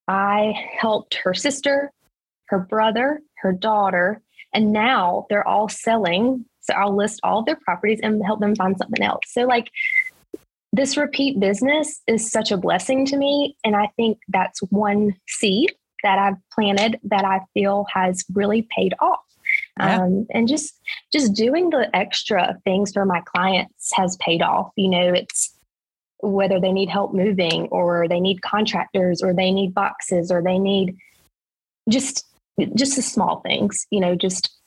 I 0.07 0.53
helped 0.79 1.13
her 1.23 1.35
sister, 1.35 1.91
her 2.47 2.57
brother, 2.57 3.21
her 3.37 3.51
daughter, 3.51 4.21
and 4.53 4.73
now 4.73 5.27
they're 5.29 5.47
all 5.47 5.69
selling. 5.69 6.45
So 6.61 6.73
I'll 6.73 6.95
list 6.95 7.19
all 7.23 7.39
of 7.39 7.45
their 7.45 7.57
properties 7.57 7.99
and 8.01 8.25
help 8.25 8.39
them 8.39 8.55
find 8.55 8.75
something 8.77 9.03
else. 9.03 9.25
So, 9.27 9.43
like, 9.43 9.69
this 10.73 10.97
repeat 10.97 11.39
business 11.39 12.01
is 12.07 12.31
such 12.31 12.51
a 12.51 12.57
blessing 12.57 13.05
to 13.07 13.17
me. 13.17 13.57
And 13.63 13.75
I 13.75 13.91
think 13.97 14.19
that's 14.29 14.59
one 14.69 15.15
seed 15.27 15.73
that 16.03 16.17
I've 16.17 16.37
planted 16.53 16.99
that 17.03 17.25
I 17.25 17.41
feel 17.53 17.85
has 17.93 18.23
really 18.33 18.67
paid 18.75 18.93
off 18.99 19.19
yeah. 19.79 20.03
um, 20.03 20.25
and 20.33 20.47
just 20.47 20.79
just 21.11 21.33
doing 21.33 21.69
the 21.69 21.93
extra 21.95 22.57
things 22.63 22.91
for 22.93 23.05
my 23.05 23.21
clients 23.21 23.91
has 23.93 24.17
paid 24.17 24.41
off 24.41 24.71
you 24.75 24.89
know 24.89 25.13
it's 25.13 25.57
whether 26.19 26.59
they 26.59 26.71
need 26.71 26.89
help 26.89 27.13
moving 27.13 27.67
or 27.69 28.07
they 28.07 28.19
need 28.19 28.41
contractors 28.41 29.23
or 29.23 29.33
they 29.33 29.51
need 29.51 29.73
boxes 29.73 30.31
or 30.31 30.41
they 30.41 30.59
need 30.59 30.95
just 31.89 32.25
just 32.75 32.95
the 32.95 33.01
small 33.01 33.39
things 33.41 33.87
you 33.89 33.99
know 33.99 34.15
just 34.15 34.61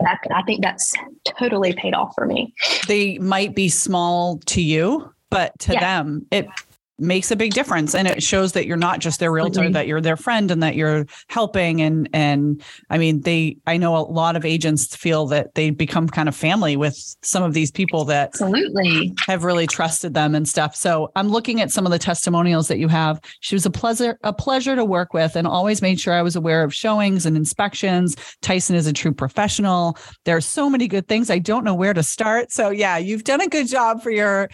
that, 0.00 0.20
I 0.34 0.42
think 0.42 0.62
that's 0.62 0.92
totally 1.24 1.72
paid 1.72 1.94
off 1.94 2.14
for 2.14 2.26
me. 2.26 2.54
They 2.88 3.18
might 3.18 3.54
be 3.54 3.68
small 3.68 4.38
to 4.46 4.62
you, 4.62 5.12
but 5.30 5.58
to 5.60 5.74
yeah. 5.74 5.80
them, 5.80 6.26
it 6.30 6.46
makes 7.02 7.30
a 7.30 7.36
big 7.36 7.52
difference. 7.52 7.94
And 7.94 8.06
it 8.08 8.22
shows 8.22 8.52
that 8.52 8.66
you're 8.66 8.76
not 8.76 9.00
just 9.00 9.20
their 9.20 9.32
realtor 9.32 9.60
mm-hmm. 9.62 9.72
that 9.72 9.86
you're 9.86 10.00
their 10.00 10.16
friend 10.16 10.50
and 10.50 10.62
that 10.62 10.76
you're 10.76 11.06
helping. 11.28 11.82
And 11.82 12.08
and 12.12 12.62
i 12.90 12.98
mean 12.98 13.20
they 13.22 13.56
i 13.66 13.76
know 13.76 13.96
a 13.96 14.00
lot 14.00 14.36
of 14.36 14.44
agents 14.44 14.94
feel 14.94 15.26
that 15.26 15.54
they 15.54 15.70
become 15.70 16.08
kind 16.08 16.28
of 16.28 16.36
family 16.36 16.76
with 16.76 17.16
some 17.22 17.42
of 17.42 17.54
these 17.54 17.70
people 17.70 18.04
that 18.04 18.28
absolutely. 18.28 19.14
have 19.26 19.44
really 19.44 19.66
trusted 19.66 20.14
them 20.14 20.34
and 20.34 20.48
stuff. 20.48 20.76
So 20.76 21.10
i'm 21.16 21.28
looking 21.28 21.60
at 21.60 21.70
some 21.70 21.86
of 21.86 21.92
the 21.92 21.98
testimonials 21.98 22.68
that 22.68 22.78
you 22.78 22.88
have. 22.88 23.20
She 23.40 23.54
was 23.54 23.66
a 23.66 23.70
pleasure 23.70 24.18
a 24.22 24.32
pleasure 24.32 24.76
to 24.76 24.84
work 24.84 25.12
with 25.12 25.36
and 25.36 25.46
always 25.46 25.82
made 25.82 26.00
sure 26.00 26.14
i 26.14 26.22
was 26.22 26.36
aware 26.36 26.62
of 26.62 26.74
showings 26.74 27.26
and 27.26 27.36
inspections. 27.36 28.16
Tyson 28.40 28.76
is 28.76 28.86
a 28.86 28.92
true 28.92 29.12
professional. 29.12 29.96
There 30.24 30.36
are 30.36 30.40
so 30.40 30.68
many 30.68 30.88
good 30.88 31.08
things. 31.08 31.30
I 31.30 31.38
don't 31.38 31.64
know 31.64 31.74
where 31.74 31.94
to 31.94 32.02
start. 32.02 32.52
So 32.52 32.70
yeah 32.70 32.98
you've 32.98 33.24
done 33.24 33.40
a 33.40 33.48
good 33.48 33.68
job 33.68 34.02
for 34.02 34.10
your 34.10 34.48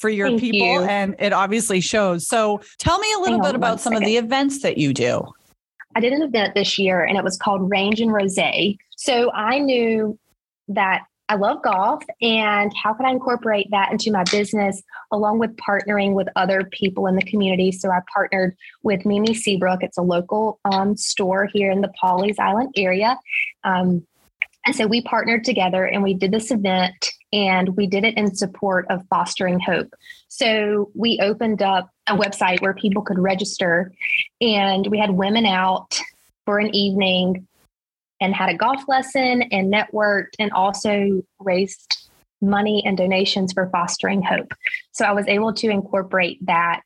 for 0.00 0.08
your 0.08 0.28
Thank 0.28 0.40
people 0.40 0.66
you. 0.66 0.82
and 0.82 1.14
it 1.18 1.32
obviously 1.32 1.80
shows. 1.80 2.26
So 2.26 2.60
tell 2.78 2.98
me 2.98 3.12
a 3.12 3.18
little 3.20 3.42
Hang 3.42 3.50
bit 3.50 3.54
about 3.54 3.80
some 3.80 3.94
of 3.94 4.02
the 4.02 4.16
events 4.16 4.62
that 4.62 4.78
you 4.78 4.94
do. 4.94 5.22
I 5.94 6.00
did 6.00 6.12
an 6.12 6.22
event 6.22 6.54
this 6.54 6.78
year 6.78 7.04
and 7.04 7.18
it 7.18 7.24
was 7.24 7.36
called 7.36 7.70
Range 7.70 8.00
and 8.00 8.12
Rose. 8.12 8.38
So 8.96 9.30
I 9.32 9.58
knew 9.58 10.18
that 10.68 11.02
I 11.28 11.36
love 11.36 11.62
golf 11.62 12.02
and 12.20 12.72
how 12.82 12.94
could 12.94 13.06
I 13.06 13.10
incorporate 13.10 13.68
that 13.70 13.92
into 13.92 14.10
my 14.10 14.24
business 14.32 14.82
along 15.12 15.38
with 15.38 15.54
partnering 15.56 16.14
with 16.14 16.28
other 16.34 16.64
people 16.72 17.06
in 17.06 17.14
the 17.14 17.22
community. 17.22 17.70
So 17.70 17.90
I 17.90 18.00
partnered 18.12 18.56
with 18.82 19.04
Mimi 19.04 19.34
Seabrook. 19.34 19.82
It's 19.82 19.98
a 19.98 20.02
local 20.02 20.58
um, 20.64 20.96
store 20.96 21.48
here 21.52 21.70
in 21.70 21.82
the 21.82 21.92
Pawleys 22.02 22.38
Island 22.38 22.74
area. 22.76 23.18
Um, 23.62 24.04
and 24.66 24.74
so 24.74 24.86
we 24.86 25.02
partnered 25.02 25.44
together 25.44 25.84
and 25.84 26.02
we 26.02 26.14
did 26.14 26.32
this 26.32 26.50
event 26.50 27.12
and 27.32 27.76
we 27.76 27.86
did 27.86 28.04
it 28.04 28.16
in 28.16 28.34
support 28.34 28.86
of 28.90 29.06
fostering 29.08 29.60
hope. 29.60 29.94
So 30.28 30.90
we 30.94 31.18
opened 31.22 31.62
up 31.62 31.90
a 32.06 32.16
website 32.16 32.60
where 32.60 32.74
people 32.74 33.02
could 33.02 33.18
register 33.18 33.92
and 34.40 34.86
we 34.88 34.98
had 34.98 35.10
women 35.10 35.46
out 35.46 36.00
for 36.44 36.58
an 36.58 36.74
evening 36.74 37.46
and 38.20 38.34
had 38.34 38.50
a 38.50 38.56
golf 38.56 38.82
lesson 38.88 39.42
and 39.42 39.72
networked 39.72 40.34
and 40.38 40.52
also 40.52 41.22
raised 41.38 41.96
money 42.42 42.82
and 42.84 42.96
donations 42.96 43.52
for 43.52 43.68
fostering 43.70 44.22
hope. 44.22 44.52
So 44.92 45.04
I 45.04 45.12
was 45.12 45.26
able 45.28 45.52
to 45.54 45.68
incorporate 45.68 46.44
that 46.46 46.82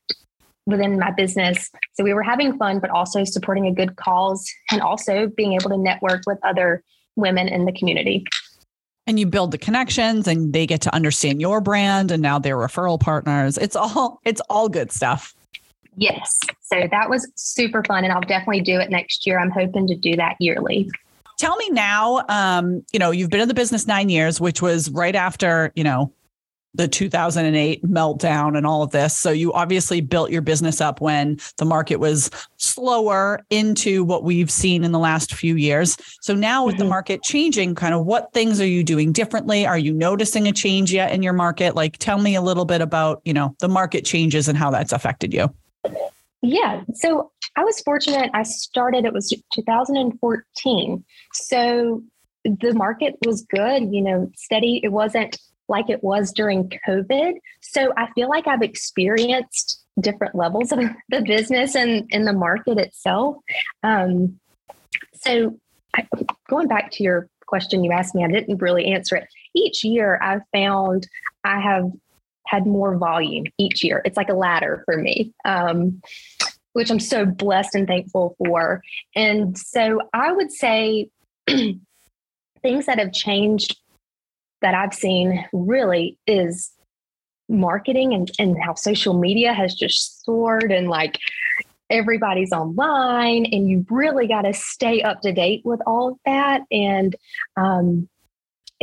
within 0.65 0.99
my 0.99 1.11
business. 1.11 1.69
So 1.93 2.03
we 2.03 2.13
were 2.13 2.23
having 2.23 2.57
fun, 2.57 2.79
but 2.79 2.89
also 2.89 3.23
supporting 3.23 3.67
a 3.67 3.73
good 3.73 3.95
cause 3.95 4.49
and 4.71 4.81
also 4.81 5.27
being 5.27 5.53
able 5.53 5.69
to 5.69 5.77
network 5.77 6.23
with 6.25 6.39
other 6.43 6.83
women 7.15 7.47
in 7.47 7.65
the 7.65 7.71
community. 7.71 8.25
And 9.07 9.19
you 9.19 9.27
build 9.27 9.51
the 9.51 9.57
connections 9.57 10.27
and 10.27 10.51
they 10.51 10.65
get 10.65 10.81
to 10.81 10.95
understand 10.95 11.39
your 11.39 11.61
brand 11.61 12.11
and 12.11 12.21
now 12.21 12.39
they're 12.39 12.57
referral 12.57 12.99
partners. 12.99 13.57
It's 13.57 13.75
all 13.75 14.19
it's 14.25 14.41
all 14.49 14.67
good 14.67 14.91
stuff. 14.91 15.35
Yes. 15.95 16.39
So 16.61 16.87
that 16.91 17.09
was 17.09 17.31
super 17.35 17.83
fun. 17.83 18.03
And 18.03 18.11
I'll 18.11 18.21
definitely 18.21 18.61
do 18.61 18.79
it 18.79 18.89
next 18.89 19.25
year. 19.25 19.39
I'm 19.39 19.51
hoping 19.51 19.87
to 19.87 19.95
do 19.95 20.15
that 20.15 20.35
yearly. 20.39 20.89
Tell 21.37 21.55
me 21.57 21.69
now, 21.69 22.23
um, 22.29 22.83
you 22.93 22.99
know, 22.99 23.11
you've 23.11 23.29
been 23.29 23.41
in 23.41 23.47
the 23.47 23.53
business 23.53 23.87
9 23.87 24.09
years, 24.09 24.39
which 24.39 24.61
was 24.61 24.89
right 24.89 25.15
after, 25.15 25.71
you 25.75 25.83
know, 25.83 26.11
the 26.75 26.87
2008 26.87 27.83
meltdown 27.83 28.57
and 28.57 28.65
all 28.67 28.83
of 28.83 28.91
this. 28.91 29.15
So 29.15 29.31
you 29.31 29.53
obviously 29.53 30.01
built 30.01 30.29
your 30.29 30.41
business 30.41 30.81
up 30.81 31.01
when 31.01 31.39
the 31.57 31.65
market 31.65 31.97
was 31.97 32.29
slower 32.57 33.43
into 33.49 34.03
what 34.03 34.23
we've 34.23 34.51
seen 34.51 34.83
in 34.83 34.91
the 34.91 34.99
last 34.99 35.33
few 35.33 35.55
years. 35.55 35.97
So 36.21 36.33
now 36.33 36.65
with 36.65 36.77
the 36.77 36.83
Mhm. 36.83 36.89
market 36.89 37.23
changing, 37.23 37.75
kind 37.75 37.93
of 37.93 38.05
what 38.05 38.33
things 38.33 38.59
are 38.59 38.67
you 38.67 38.83
doing 38.83 39.11
differently? 39.11 39.65
Are 39.65 39.77
you 39.77 39.93
noticing 39.93 40.47
a 40.47 40.51
change 40.51 40.91
yet 40.93 41.11
in 41.11 41.23
your 41.23 41.33
market? 41.33 41.75
Like 41.75 41.97
tell 41.97 42.19
me 42.19 42.35
a 42.35 42.41
little 42.41 42.65
bit 42.65 42.81
about, 42.81 43.21
you 43.25 43.33
know, 43.33 43.55
the 43.59 43.69
market 43.69 44.05
changes 44.05 44.47
and 44.47 44.57
how 44.57 44.69
that's 44.69 44.91
affected 44.91 45.33
you. 45.33 45.49
Yeah. 46.41 46.81
So 46.93 47.31
I 47.55 47.63
was 47.63 47.79
fortunate. 47.81 48.29
I 48.33 48.43
started, 48.43 49.05
it 49.05 49.13
was 49.13 49.33
2014. 49.53 51.03
So 51.33 52.03
the 52.43 52.73
market 52.73 53.15
was 53.25 53.41
good, 53.43 53.91
you 53.91 54.01
know, 54.01 54.29
steady. 54.35 54.81
It 54.83 54.91
wasn't 54.91 55.37
like 55.67 55.89
it 55.89 56.03
was 56.03 56.31
during 56.31 56.71
COVID. 56.87 57.33
So 57.61 57.93
I 57.97 58.11
feel 58.13 58.29
like 58.29 58.47
I've 58.47 58.61
experienced 58.61 59.83
different 59.99 60.35
levels 60.35 60.71
of 60.71 60.79
the 61.09 61.21
business 61.21 61.75
and 61.75 62.05
in 62.09 62.25
the 62.25 62.33
market 62.33 62.77
itself. 62.77 63.37
Um, 63.83 64.39
so 65.13 65.57
I, 65.95 66.07
going 66.49 66.67
back 66.67 66.91
to 66.91 67.03
your 67.03 67.29
question 67.45 67.83
you 67.83 67.91
asked 67.91 68.15
me, 68.15 68.23
I 68.23 68.27
didn't 68.27 68.61
really 68.61 68.85
answer 68.85 69.15
it. 69.15 69.27
Each 69.55 69.83
year 69.83 70.19
I've 70.21 70.41
found 70.51 71.07
I 71.43 71.59
have 71.59 71.91
had 72.47 72.65
more 72.65 72.97
volume 72.97 73.45
each 73.57 73.83
year. 73.83 74.01
It's 74.05 74.17
like 74.17 74.29
a 74.29 74.33
ladder 74.35 74.83
for 74.85 74.97
me, 74.97 75.33
um, 75.45 76.01
which 76.73 76.91
I'm 76.91 76.99
so 76.99 77.25
blessed 77.25 77.75
and 77.75 77.87
thankful 77.87 78.35
for. 78.37 78.81
And 79.15 79.57
so 79.57 80.01
I 80.13 80.31
would 80.31 80.51
say 80.51 81.09
things 81.47 82.85
that 82.85 82.99
have 82.99 83.13
changed 83.13 83.77
that 84.61 84.73
I've 84.73 84.93
seen 84.93 85.45
really 85.53 86.17
is 86.27 86.71
marketing 87.47 88.13
and, 88.13 88.31
and 88.39 88.57
how 88.61 88.73
social 88.73 89.13
media 89.13 89.53
has 89.53 89.75
just 89.75 90.23
soared 90.25 90.71
and 90.71 90.89
like 90.89 91.19
everybody's 91.89 92.51
online 92.51 93.45
and 93.45 93.69
you 93.69 93.85
really 93.89 94.27
got 94.27 94.41
to 94.41 94.53
stay 94.53 95.01
up 95.01 95.21
to 95.21 95.31
date 95.31 95.61
with 95.63 95.79
all 95.85 96.09
of 96.09 96.17
that. 96.25 96.61
And 96.71 97.15
um, 97.57 98.09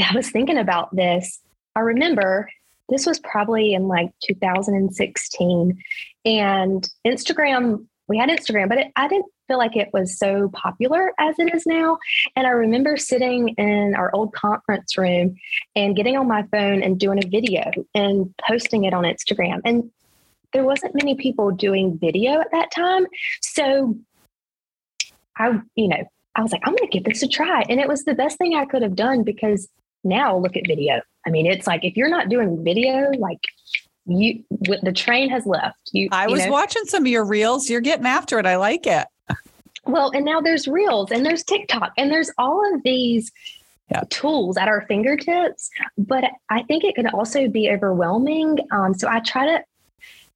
I 0.00 0.14
was 0.14 0.31
thinking 0.31 0.59
about 0.59 0.95
this. 0.95 1.41
I 1.75 1.81
remember 1.81 2.49
this 2.88 3.07
was 3.07 3.19
probably 3.21 3.75
in 3.75 3.88
like 3.88 4.11
2016 4.29 5.83
and 6.25 6.91
Instagram, 7.07 7.87
we 8.09 8.19
had 8.19 8.29
Instagram, 8.29 8.69
but 8.69 8.79
it, 8.79 8.93
I 8.97 9.09
didn't 9.09 9.26
feel 9.52 9.59
like 9.59 9.76
it 9.76 9.90
was 9.92 10.18
so 10.18 10.49
popular 10.54 11.12
as 11.18 11.38
it 11.38 11.54
is 11.54 11.66
now. 11.66 11.99
And 12.37 12.47
I 12.47 12.50
remember 12.50 12.97
sitting 12.97 13.49
in 13.50 13.94
our 13.94 14.11
old 14.14 14.32
conference 14.32 14.97
room 14.97 15.37
and 15.76 15.94
getting 15.94 16.16
on 16.16 16.26
my 16.26 16.44
phone 16.44 16.82
and 16.82 16.99
doing 16.99 17.23
a 17.23 17.28
video 17.28 17.71
and 17.94 18.32
posting 18.49 18.85
it 18.85 18.94
on 18.94 19.04
Instagram. 19.04 19.61
And 19.66 19.90
there 20.54 20.64
wasn't 20.64 20.94
many 20.94 21.16
people 21.16 21.50
doing 21.50 21.99
video 21.99 22.40
at 22.40 22.50
that 22.52 22.71
time. 22.71 23.06
So 23.42 23.94
I, 25.37 25.61
you 25.75 25.88
know, 25.88 26.02
I 26.35 26.40
was 26.40 26.52
like, 26.52 26.62
I'm 26.64 26.75
going 26.75 26.90
to 26.90 26.99
give 26.99 27.04
this 27.04 27.23
a 27.23 27.28
try. 27.28 27.62
And 27.68 27.78
it 27.78 27.88
was 27.88 28.04
the 28.04 28.14
best 28.14 28.38
thing 28.38 28.54
I 28.54 28.64
could 28.64 28.80
have 28.80 28.97
done 28.97 29.23
because 29.23 29.68
now 30.02 30.35
look 30.38 30.56
at 30.56 30.66
video. 30.66 31.02
I 31.26 31.30
mean, 31.30 31.44
it's 31.44 31.66
like 31.66 31.85
if 31.85 31.94
you're 31.94 32.09
not 32.09 32.30
doing 32.30 32.64
video, 32.64 33.11
like 33.18 33.40
you, 34.06 34.44
the 34.50 34.92
train 34.92 35.28
has 35.28 35.44
left. 35.44 35.90
You, 35.92 36.09
I 36.11 36.25
you 36.25 36.32
was 36.32 36.47
know? 36.47 36.52
watching 36.52 36.85
some 36.87 37.02
of 37.02 37.09
your 37.09 37.26
reels. 37.26 37.68
You're 37.68 37.82
getting 37.82 38.06
after 38.06 38.38
it. 38.38 38.47
I 38.47 38.56
like 38.56 38.87
it. 38.87 39.06
Well, 39.93 40.11
and 40.15 40.25
now 40.25 40.41
there's 40.41 40.67
Reels 40.67 41.11
and 41.11 41.25
there's 41.25 41.45
TikTok 41.45 41.93
and 41.99 42.11
there's 42.11 42.31
all 42.39 42.75
of 42.75 42.83
these 42.83 43.31
Yeah. 43.91 44.05
tools 44.09 44.57
at 44.57 44.69
our 44.69 44.87
fingertips. 44.87 45.69
But 45.99 46.25
I 46.49 46.63
think 46.63 46.83
it 46.83 46.95
can 46.95 47.09
also 47.09 47.47
be 47.47 47.71
overwhelming. 47.71 48.57
Um, 48.71 48.95
so 48.95 49.07
I 49.07 49.21
try 49.21 49.45
to 49.45 49.63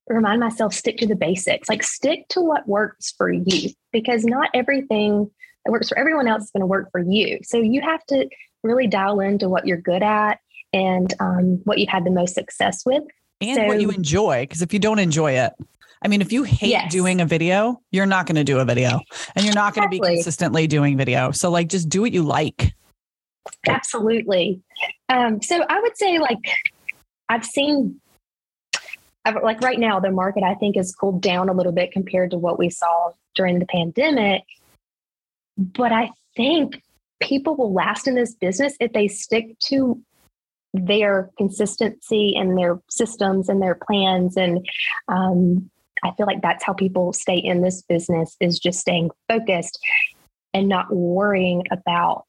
remind 0.09 0.41
myself 0.41 0.75
stick 0.75 0.99
to 0.99 1.07
the 1.07 1.17
basics, 1.17 1.69
like 1.71 1.83
stick 1.83 2.29
to 2.29 2.43
what 2.43 2.69
works 2.69 3.15
for 3.17 3.33
you, 3.33 3.71
because 3.93 4.25
not 4.25 4.51
everything 4.53 5.31
that 5.65 5.73
works 5.73 5.89
for 5.89 5.99
everyone 5.99 6.29
else 6.29 6.45
is 6.45 6.51
going 6.51 6.61
to 6.61 6.67
work 6.67 6.91
for 6.93 7.01
you. 7.01 7.39
So 7.45 7.57
you 7.57 7.81
have 7.81 8.05
to 8.07 8.29
really 8.63 8.87
dial 8.87 9.21
into 9.21 9.49
what 9.49 9.67
you're 9.67 9.79
good 9.79 10.03
at 10.03 10.39
and 10.75 11.15
um, 11.19 11.63
what 11.65 11.79
you've 11.79 11.89
had 11.89 12.05
the 12.05 12.11
most 12.11 12.35
success 12.35 12.85
with. 12.85 13.05
And 13.41 13.67
what 13.67 13.81
you 13.81 13.91
enjoy. 13.91 14.43
Because 14.45 14.63
if 14.63 14.73
you 14.73 14.79
don't 14.79 14.99
enjoy 14.99 15.33
it, 15.33 15.53
I 16.03 16.09
mean, 16.09 16.21
if 16.21 16.33
you 16.33 16.43
hate 16.43 16.71
Yes. 16.71 16.93
doing 16.93 17.21
a 17.21 17.27
video, 17.27 17.81
you're 17.91 18.07
not 18.07 18.27
going 18.27 18.37
to 18.37 18.45
do 18.45 18.59
a 18.59 18.65
video 18.65 19.01
and 19.35 19.45
you're 19.45 19.55
not 19.55 19.75
going 19.75 19.87
to 19.87 19.91
be 19.91 19.99
consistently 19.99 20.67
doing 20.67 20.97
video. 20.97 21.31
So, 21.33 21.51
like, 21.51 21.69
just 21.69 21.89
do 21.89 22.03
what 22.03 22.13
you 22.13 22.23
like. 22.23 22.75
Absolutely. 23.67 24.61
Um, 25.09 25.41
so 25.43 25.65
I 25.69 25.81
would 25.81 25.97
say, 25.97 26.19
like, 26.19 26.39
I've 27.29 27.45
seen, 27.45 28.01
I've, 29.25 29.43
like, 29.43 29.61
right 29.61 29.79
now, 29.79 30.01
the 30.01 30.11
market 30.11 30.43
I 30.43 30.55
think 30.55 30.77
has 30.77 30.95
cooled 30.95 31.23
down 31.23 31.49
a 31.49 31.53
little 31.53 31.73
bit 31.73 31.93
compared 31.93 32.31
to 32.33 32.39
what 32.39 32.59
we 32.59 32.71
saw 32.71 33.13
during 33.35 33.59
the 33.59 33.67
pandemic. 33.67 34.43
But 35.59 35.93
I 35.93 36.11
think 36.37 36.83
people 37.21 37.57
will 37.57 37.73
last 37.73 38.07
in 38.07 38.15
this 38.15 38.35
business 38.35 38.77
if 38.81 38.93
they 38.93 39.09
stick 39.09 39.59
to 39.61 40.01
their 40.85 41.31
consistency 41.39 42.35
and 42.37 42.59
their 42.59 42.81
systems 42.91 43.49
and 43.49 43.63
their 43.63 43.75
plans. 43.75 44.37
And 44.37 44.67
um, 45.09 45.71
I 46.05 46.13
feel 46.17 46.27
like 46.27 46.43
that's 46.43 46.65
how 46.65 46.73
people 46.73 47.13
stay 47.13 47.37
in 47.37 47.63
this 47.63 47.83
business 47.83 48.37
is 48.41 48.59
just 48.59 48.81
staying 48.81 49.11
focused 49.29 49.79
and 50.53 50.69
not 50.69 50.95
worrying 50.95 51.63
about 51.71 52.27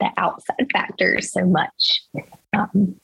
the 0.00 0.10
outside 0.16 0.66
factors 0.72 1.32
so 1.32 1.44
much. 1.46 2.02
Um, 2.52 2.96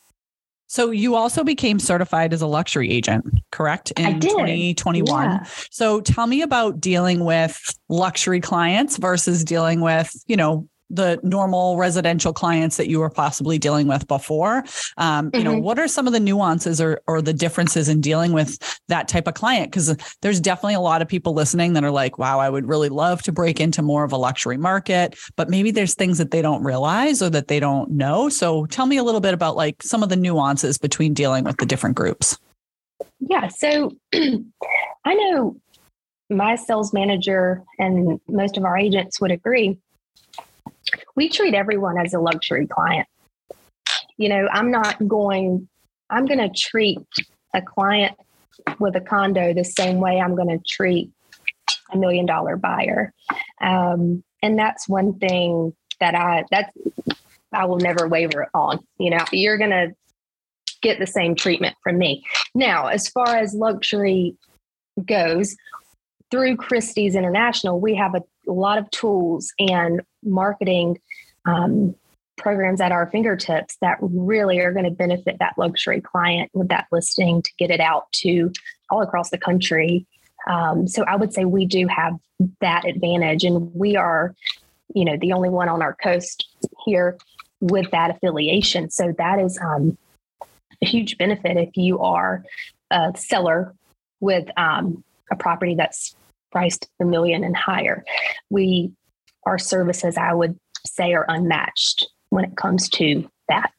So, 0.67 0.91
you 0.91 1.17
also 1.17 1.43
became 1.43 1.81
certified 1.81 2.33
as 2.33 2.43
a 2.43 2.47
luxury 2.47 2.91
agent, 2.91 3.25
correct? 3.51 3.91
In 3.97 4.07
I 4.07 4.13
did. 4.13 4.31
2021. 4.31 5.25
yeah. 5.25 5.45
So, 5.71 6.01
tell 6.01 6.27
me 6.29 6.43
about 6.43 6.81
dealing 6.81 7.25
with 7.25 7.61
luxury 7.89 8.41
clients 8.41 8.97
versus 8.97 9.45
dealing 9.45 9.81
with, 9.81 10.13
you 10.27 10.37
know, 10.37 10.69
the 10.91 11.21
normal 11.23 11.77
residential 11.77 12.33
clients 12.33 12.77
that 12.77 12.89
you 12.89 13.01
were 13.01 13.11
possibly 13.11 13.59
dealing 13.59 13.87
with 13.87 14.07
before. 14.09 14.59
Um, 14.97 15.31
mm-hmm. 15.31 15.39
You 15.39 15.45
know, 15.45 15.53
mm-hmm. 15.53 15.63
what 15.63 15.79
are 15.79 15.89
some 15.89 16.07
of 16.07 16.13
the 16.13 16.21
nuances 16.21 16.81
or 16.81 17.01
or 17.07 17.23
the 17.23 17.33
differences 17.33 17.89
in 17.89 18.01
dealing 18.01 18.33
with 18.33 18.59
that 18.89 19.09
type 19.09 19.27
of 19.27 19.35
client? 19.35 19.71
Because 19.71 19.97
there's 20.21 20.41
definitely 20.41 20.75
a 20.75 20.81
lot 20.81 21.03
of 21.03 21.09
people 21.09 21.33
listening 21.33 21.73
that 21.75 21.85
are 21.85 21.91
like, 21.91 22.19
"Wow, 22.19 22.41
I 22.41 22.51
would 22.51 22.67
really 22.67 22.89
love 22.89 23.23
to 23.23 23.33
break 23.33 23.61
into 23.61 23.83
more 23.83 24.05
of 24.05 24.13
a 24.13 24.17
luxury 24.17 24.57
market," 24.57 25.17
but 25.37 25.49
maybe 25.49 25.71
there's 25.71 25.95
things 25.95 26.19
that 26.19 26.31
they 26.31 26.43
don't 26.43 26.63
realize 26.63 27.23
or 27.23 27.31
that 27.31 27.49
they 27.49 27.61
don't 27.61 27.91
know. 27.91 28.29
So 28.29 28.67
tell 28.67 28.87
me 28.87 28.97
a 28.97 29.05
little 29.05 29.21
bit 29.21 29.35
about 29.35 29.57
like 29.57 29.83
some 29.83 30.03
of 30.03 30.09
the 30.09 30.17
nuances 30.17 30.79
between 30.79 31.15
dealing 31.15 31.45
with 31.45 31.59
the 31.59 31.67
different 31.67 31.97
groups. 31.97 32.39
Yeah. 33.21 33.49
So 33.49 33.93
I 34.15 35.15
know 35.15 35.57
my 36.31 36.55
sales 36.55 36.93
manager 36.93 37.63
and 37.79 38.21
most 38.29 38.57
of 38.57 38.65
our 38.65 38.79
agents 38.79 39.21
would 39.21 39.33
agree. 39.33 39.79
We 41.15 41.29
treat 41.29 41.55
everyone 41.55 41.99
as 41.99 42.15
a 42.15 42.21
luxury 42.21 42.67
client. 42.67 43.07
You 44.17 44.29
know, 44.29 44.49
I'm 44.53 44.71
not 44.71 45.07
going, 45.07 45.69
I'm 46.11 46.27
going 46.27 46.39
to 46.39 46.51
treat 46.51 46.99
a 47.55 47.63
client 47.63 48.17
with 48.79 48.97
a 48.97 49.01
condo 49.01 49.55
the 49.55 49.65
same 49.65 49.99
way 49.99 50.21
I'm 50.21 50.37
going 50.37 50.49
to 50.49 50.63
treat 50.67 51.11
a 51.93 51.97
million 51.97 52.27
dollar 52.27 52.57
buyer. 52.57 53.13
Um, 53.61 54.23
and 54.43 54.59
that's 54.59 54.89
one 54.89 55.19
thing 55.19 55.75
that 56.01 56.15
I, 56.15 56.45
that's, 56.51 56.71
I 57.53 57.65
will 57.65 57.79
never 57.79 58.09
waver 58.09 58.49
on. 58.55 58.81
You 58.99 59.11
know, 59.11 59.25
you're 59.33 59.59
going 59.59 59.71
to 59.71 59.95
get 60.83 60.99
the 60.99 61.07
same 61.07 61.35
treatment 61.35 61.77
from 61.83 61.99
me. 61.99 62.25
Now, 62.55 62.87
as 62.87 63.09
far 63.09 63.37
as 63.37 63.55
luxury 63.55 64.37
goes, 65.05 65.57
through 66.31 66.57
Christie's 66.57 67.17
International, 67.17 67.81
we 67.81 67.95
have 67.97 68.15
a, 68.15 68.23
a 68.49 68.53
lot 68.53 68.79
of 68.79 68.91
tools 68.91 69.53
and 69.59 70.01
marketing 70.23 71.01
um, 71.47 71.95
programs 72.37 72.81
at 72.81 72.93
our 72.93 73.11
fingertips 73.11 73.77
that 73.81 73.99
really 74.01 74.61
are 74.61 74.73
going 74.73 74.85
to 74.85 74.91
benefit 74.91 75.37
that 75.39 75.55
luxury 75.59 76.01
client 76.01 76.51
with 76.55 76.69
that 76.69 76.87
listing 76.91 77.43
to 77.43 77.51
get 77.59 77.71
it 77.71 77.81
out 77.81 78.11
to 78.13 78.51
all 78.89 79.03
across 79.03 79.31
the 79.31 79.39
country. 79.39 80.07
Um, 80.49 80.89
so 80.89 81.05
I 81.05 81.17
would 81.17 81.35
say 81.35 81.45
we 81.45 81.67
do 81.67 81.87
have 81.89 82.15
that 82.61 82.87
advantage, 82.87 83.45
and 83.45 83.75
we 83.75 83.97
are, 83.97 84.35
you 84.95 85.05
know, 85.05 85.17
the 85.21 85.33
only 85.33 85.51
one 85.51 85.69
on 85.69 85.83
our 85.83 85.95
coast 85.95 86.49
here 86.87 87.19
with 87.61 87.91
that 87.91 88.11
affiliation. 88.11 88.91
So 88.91 89.15
that 89.19 89.39
is 89.39 89.59
um, 89.63 89.99
a 90.83 90.87
huge 90.87 91.19
benefit 91.19 91.59
if 91.59 91.77
you 91.77 91.99
are 91.99 92.43
a 92.91 93.13
seller 93.17 93.75
with 94.21 94.49
um, 94.57 95.05
a 95.31 95.37
property 95.37 95.75
that's 95.75 96.17
priced 96.51 96.89
a 97.01 97.05
million 97.05 97.45
and 97.45 97.57
higher. 97.57 98.03
We, 98.49 98.93
our 99.45 99.59
services, 99.59 100.17
I 100.17 100.33
would 100.35 100.59
say, 100.87 101.13
are 101.15 101.27
unmatched 101.29 102.09
when 102.31 102.45
it 102.45 102.57
comes 102.57 102.89
to 102.91 103.29
that. 103.49 103.73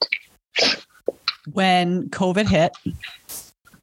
When 1.51 2.10
COVID 2.10 2.48
hit, 2.48 2.74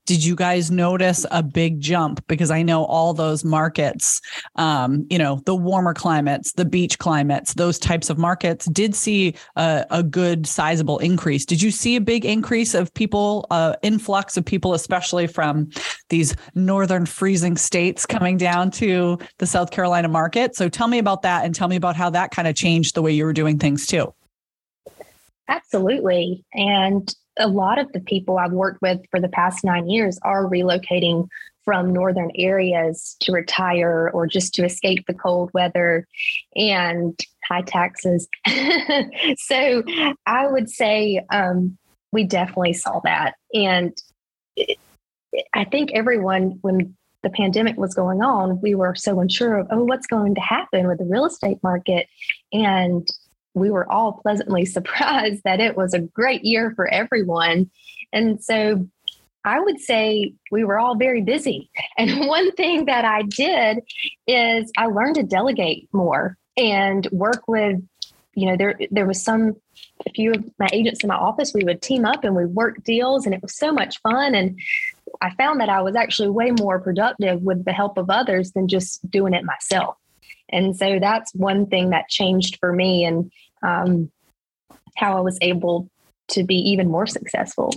did 0.09 0.25
you 0.25 0.35
guys 0.35 0.71
notice 0.71 1.27
a 1.31 1.43
big 1.43 1.83
jump? 1.83 2.27
Because 2.29 2.51
I 2.51 2.63
know 2.63 2.87
all 2.87 3.13
those 3.13 3.45
markets, 3.45 4.23
um, 4.57 5.07
you 5.11 5.19
know, 5.19 5.43
the 5.45 5.55
warmer 5.55 5.93
climates, 5.93 6.53
the 6.53 6.65
beach 6.65 6.99
climates, 6.99 7.53
those 7.53 7.79
types 7.79 8.09
of 8.09 8.17
markets 8.17 8.65
did 8.71 8.95
see 8.95 9.35
a, 9.57 9.85
a 9.91 10.03
good 10.03 10.47
sizable 10.47 10.97
increase. 11.01 11.45
Did 11.45 11.61
you 11.61 11.71
see 11.71 11.95
a 11.95 12.01
big 12.01 12.25
increase 12.25 12.73
of 12.73 12.93
people, 12.95 13.47
uh, 13.51 13.75
influx 13.83 14.39
of 14.39 14.47
people, 14.47 14.73
especially 14.73 15.27
from 15.27 15.69
these 16.09 16.35
northern 16.55 17.05
freezing 17.05 17.59
states 17.59 18.07
coming 18.07 18.39
down 18.39 18.71
to 18.71 19.19
the 19.37 19.47
South 19.47 19.71
Carolina 19.71 20.09
market? 20.09 20.57
So 20.57 20.71
tell 20.71 20.89
me 20.89 20.99
about 20.99 21.21
that 21.21 21.45
and 21.45 21.55
tell 21.55 21.69
me 21.69 21.77
about 21.77 21.97
how 21.97 22.09
that 22.09 22.31
kind 22.31 22.49
of 22.49 22.55
changed 22.55 22.95
the 22.95 23.03
way 23.03 23.13
you 23.13 23.27
were 23.27 23.35
doing 23.35 23.59
things 23.59 23.87
too. 23.87 24.15
Absolutely. 25.49 26.47
And 26.55 27.15
a 27.39 27.49
lot 27.49 27.79
of 27.79 27.93
the 27.93 28.01
people 28.01 28.39
I've 28.39 28.53
worked 28.53 28.83
with 28.83 29.01
for 29.11 29.21
the 29.21 29.29
past 29.29 29.65
nine 29.65 29.89
years 29.89 30.19
are 30.23 30.45
relocating 30.45 31.29
from 31.65 31.93
northern 31.93 32.31
areas 32.35 33.17
to 33.21 33.33
retire 33.33 34.11
or 34.15 34.27
just 34.27 34.55
to 34.55 34.65
escape 34.65 35.05
the 35.07 35.15
cold 35.15 35.51
weather 35.53 36.07
and 36.57 37.19
high 37.47 37.63
taxes. 37.63 38.27
so 39.37 39.83
I 40.27 40.47
would 40.47 40.71
say 40.71 41.25
um, 41.31 41.77
we 42.13 42.25
definitely 42.25 42.73
saw 42.73 43.01
that. 43.05 43.35
And 43.53 43.97
I 45.55 45.65
think 45.65 45.93
everyone, 45.93 46.59
when 46.63 46.97
the 47.23 47.31
pandemic 47.31 47.77
was 47.77 47.95
going 47.95 48.23
on, 48.23 48.61
we 48.61 48.75
were 48.75 48.95
so 48.95 49.21
unsure 49.21 49.59
of, 49.59 49.67
oh, 49.71 49.85
what's 49.85 50.07
going 50.07 50.35
to 50.37 50.41
happen 50.41 50.89
with 50.89 50.99
the 50.99 51.05
real 51.05 51.27
estate 51.27 51.59
market. 51.63 52.07
And 52.53 53.07
we 53.61 53.71
were 53.71 53.91
all 53.91 54.13
pleasantly 54.13 54.65
surprised 54.77 55.43
that 55.45 55.61
it 55.61 55.77
was 55.77 55.95
a 55.95 56.01
great 56.01 56.45
year 56.45 56.73
for 56.75 56.87
everyone. 56.89 57.71
And 58.13 58.43
so 58.43 58.89
I 59.45 59.61
would 59.61 59.81
say 59.81 60.35
we 60.51 60.65
were 60.65 60.79
all 60.79 60.97
very 60.97 61.23
busy. 61.23 61.71
And 61.99 62.29
one 62.29 62.53
thing 62.53 62.85
that 62.85 63.05
I 63.05 63.23
did 63.23 63.81
is 64.27 64.71
I 64.77 64.87
learned 64.87 65.17
to 65.17 65.25
delegate 65.25 65.89
more 65.93 66.39
and 66.57 67.09
work 67.11 67.43
with, 67.49 67.81
you 68.35 68.47
know, 68.47 68.57
there 68.57 68.79
there 68.93 69.07
was 69.07 69.23
some 69.23 69.57
a 70.07 70.11
few 70.11 70.33
of 70.33 70.45
my 70.59 70.69
agents 70.73 71.03
in 71.03 71.09
my 71.09 71.17
office, 71.17 71.53
we 71.53 71.65
would 71.65 71.83
team 71.83 72.05
up 72.05 72.25
and 72.25 72.37
we 72.37 72.45
work 72.45 72.83
deals 72.85 73.27
and 73.27 73.35
it 73.35 73.43
was 73.43 73.57
so 73.57 73.73
much 73.73 74.01
fun. 74.01 74.35
And 74.35 74.59
I 75.21 75.31
found 75.35 75.61
that 75.61 75.69
I 75.69 75.83
was 75.83 75.97
actually 75.97 76.29
way 76.29 76.53
more 76.53 76.79
productive 76.79 77.43
with 77.43 77.65
the 77.65 77.73
help 77.73 77.99
of 77.99 78.11
others 78.11 78.53
than 78.53 78.69
just 78.69 79.09
doing 79.11 79.35
it 79.35 79.45
myself. 79.45 79.97
And 80.51 80.77
so 80.77 80.99
that's 80.99 81.35
one 81.35 81.67
thing 81.67 81.91
that 81.91 82.09
changed 82.09 82.59
for 82.61 82.73
me 82.73 83.05
and 83.05 83.31
um, 83.63 84.11
how 84.97 85.17
I 85.17 85.21
was 85.21 85.39
able 85.41 85.89
to 86.29 86.45
be 86.45 86.57
even 86.57 86.91
more 86.91 87.07
successful. 87.07 87.73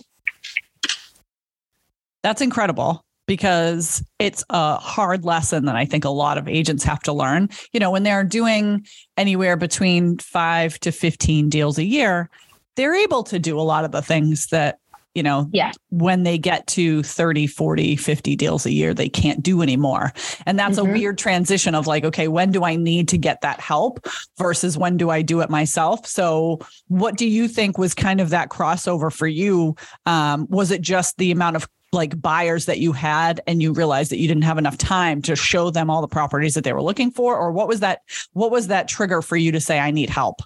That's 2.23 2.41
incredible 2.41 3.03
because 3.27 4.03
it's 4.19 4.43
a 4.49 4.75
hard 4.75 5.23
lesson 5.23 5.65
that 5.65 5.75
I 5.75 5.85
think 5.85 6.03
a 6.03 6.09
lot 6.09 6.37
of 6.37 6.47
agents 6.47 6.83
have 6.83 6.99
to 7.03 7.13
learn. 7.13 7.49
You 7.71 7.79
know, 7.79 7.89
when 7.89 8.03
they're 8.03 8.23
doing 8.23 8.85
anywhere 9.17 9.55
between 9.55 10.17
five 10.17 10.79
to 10.81 10.91
15 10.91 11.49
deals 11.49 11.77
a 11.77 11.85
year, 11.85 12.29
they're 12.75 12.95
able 12.95 13.23
to 13.23 13.39
do 13.39 13.59
a 13.59 13.61
lot 13.61 13.85
of 13.85 13.91
the 13.91 14.01
things 14.01 14.47
that 14.47 14.79
you 15.15 15.23
know 15.23 15.49
yeah. 15.51 15.71
when 15.89 16.23
they 16.23 16.37
get 16.37 16.65
to 16.67 17.03
30 17.03 17.47
40 17.47 17.95
50 17.95 18.35
deals 18.35 18.65
a 18.65 18.71
year 18.71 18.93
they 18.93 19.09
can't 19.09 19.43
do 19.43 19.61
anymore. 19.61 20.13
And 20.45 20.57
that's 20.57 20.77
mm-hmm. 20.77 20.89
a 20.89 20.93
weird 20.93 21.17
transition 21.17 21.75
of 21.75 21.87
like 21.87 22.03
okay 22.05 22.27
when 22.27 22.51
do 22.51 22.63
i 22.63 22.75
need 22.75 23.07
to 23.09 23.17
get 23.17 23.41
that 23.41 23.59
help 23.59 24.05
versus 24.37 24.77
when 24.77 24.97
do 24.97 25.09
i 25.09 25.21
do 25.21 25.41
it 25.41 25.49
myself? 25.49 26.05
So 26.05 26.59
what 26.87 27.17
do 27.17 27.27
you 27.27 27.47
think 27.47 27.77
was 27.77 27.93
kind 27.93 28.21
of 28.21 28.29
that 28.29 28.49
crossover 28.49 29.11
for 29.11 29.27
you? 29.27 29.75
Um, 30.05 30.47
was 30.49 30.71
it 30.71 30.81
just 30.81 31.17
the 31.17 31.31
amount 31.31 31.55
of 31.55 31.67
like 31.93 32.21
buyers 32.21 32.67
that 32.67 32.79
you 32.79 32.93
had 32.93 33.41
and 33.47 33.61
you 33.61 33.73
realized 33.73 34.11
that 34.11 34.17
you 34.17 34.27
didn't 34.27 34.43
have 34.43 34.57
enough 34.57 34.77
time 34.77 35.21
to 35.23 35.35
show 35.35 35.69
them 35.69 35.89
all 35.89 35.99
the 35.99 36.07
properties 36.07 36.53
that 36.53 36.63
they 36.63 36.71
were 36.71 36.81
looking 36.81 37.11
for? 37.11 37.37
Or 37.37 37.51
what 37.51 37.67
was 37.67 37.81
that 37.81 38.01
what 38.33 38.49
was 38.49 38.67
that 38.67 38.87
trigger 38.87 39.21
for 39.21 39.35
you 39.35 39.51
to 39.51 39.59
say 39.59 39.79
i 39.79 39.91
need 39.91 40.09
help 40.09 40.41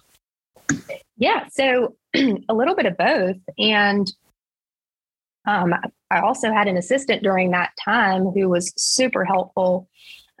yeah 1.16 1.46
so 1.48 1.94
a 2.48 2.54
little 2.54 2.74
bit 2.74 2.86
of 2.86 2.96
both. 2.96 3.36
And 3.58 4.12
um, 5.46 5.74
I 6.10 6.20
also 6.20 6.52
had 6.52 6.68
an 6.68 6.76
assistant 6.76 7.22
during 7.22 7.50
that 7.52 7.70
time 7.82 8.24
who 8.24 8.48
was 8.48 8.72
super 8.76 9.24
helpful. 9.24 9.88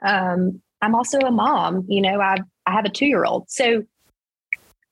Um, 0.02 0.60
I'm 0.82 0.94
also 0.94 1.18
a 1.20 1.30
mom, 1.30 1.84
you 1.88 2.00
know, 2.00 2.20
I, 2.20 2.36
I 2.66 2.72
have 2.72 2.84
a 2.84 2.90
two 2.90 3.06
year 3.06 3.24
old. 3.24 3.50
So 3.50 3.84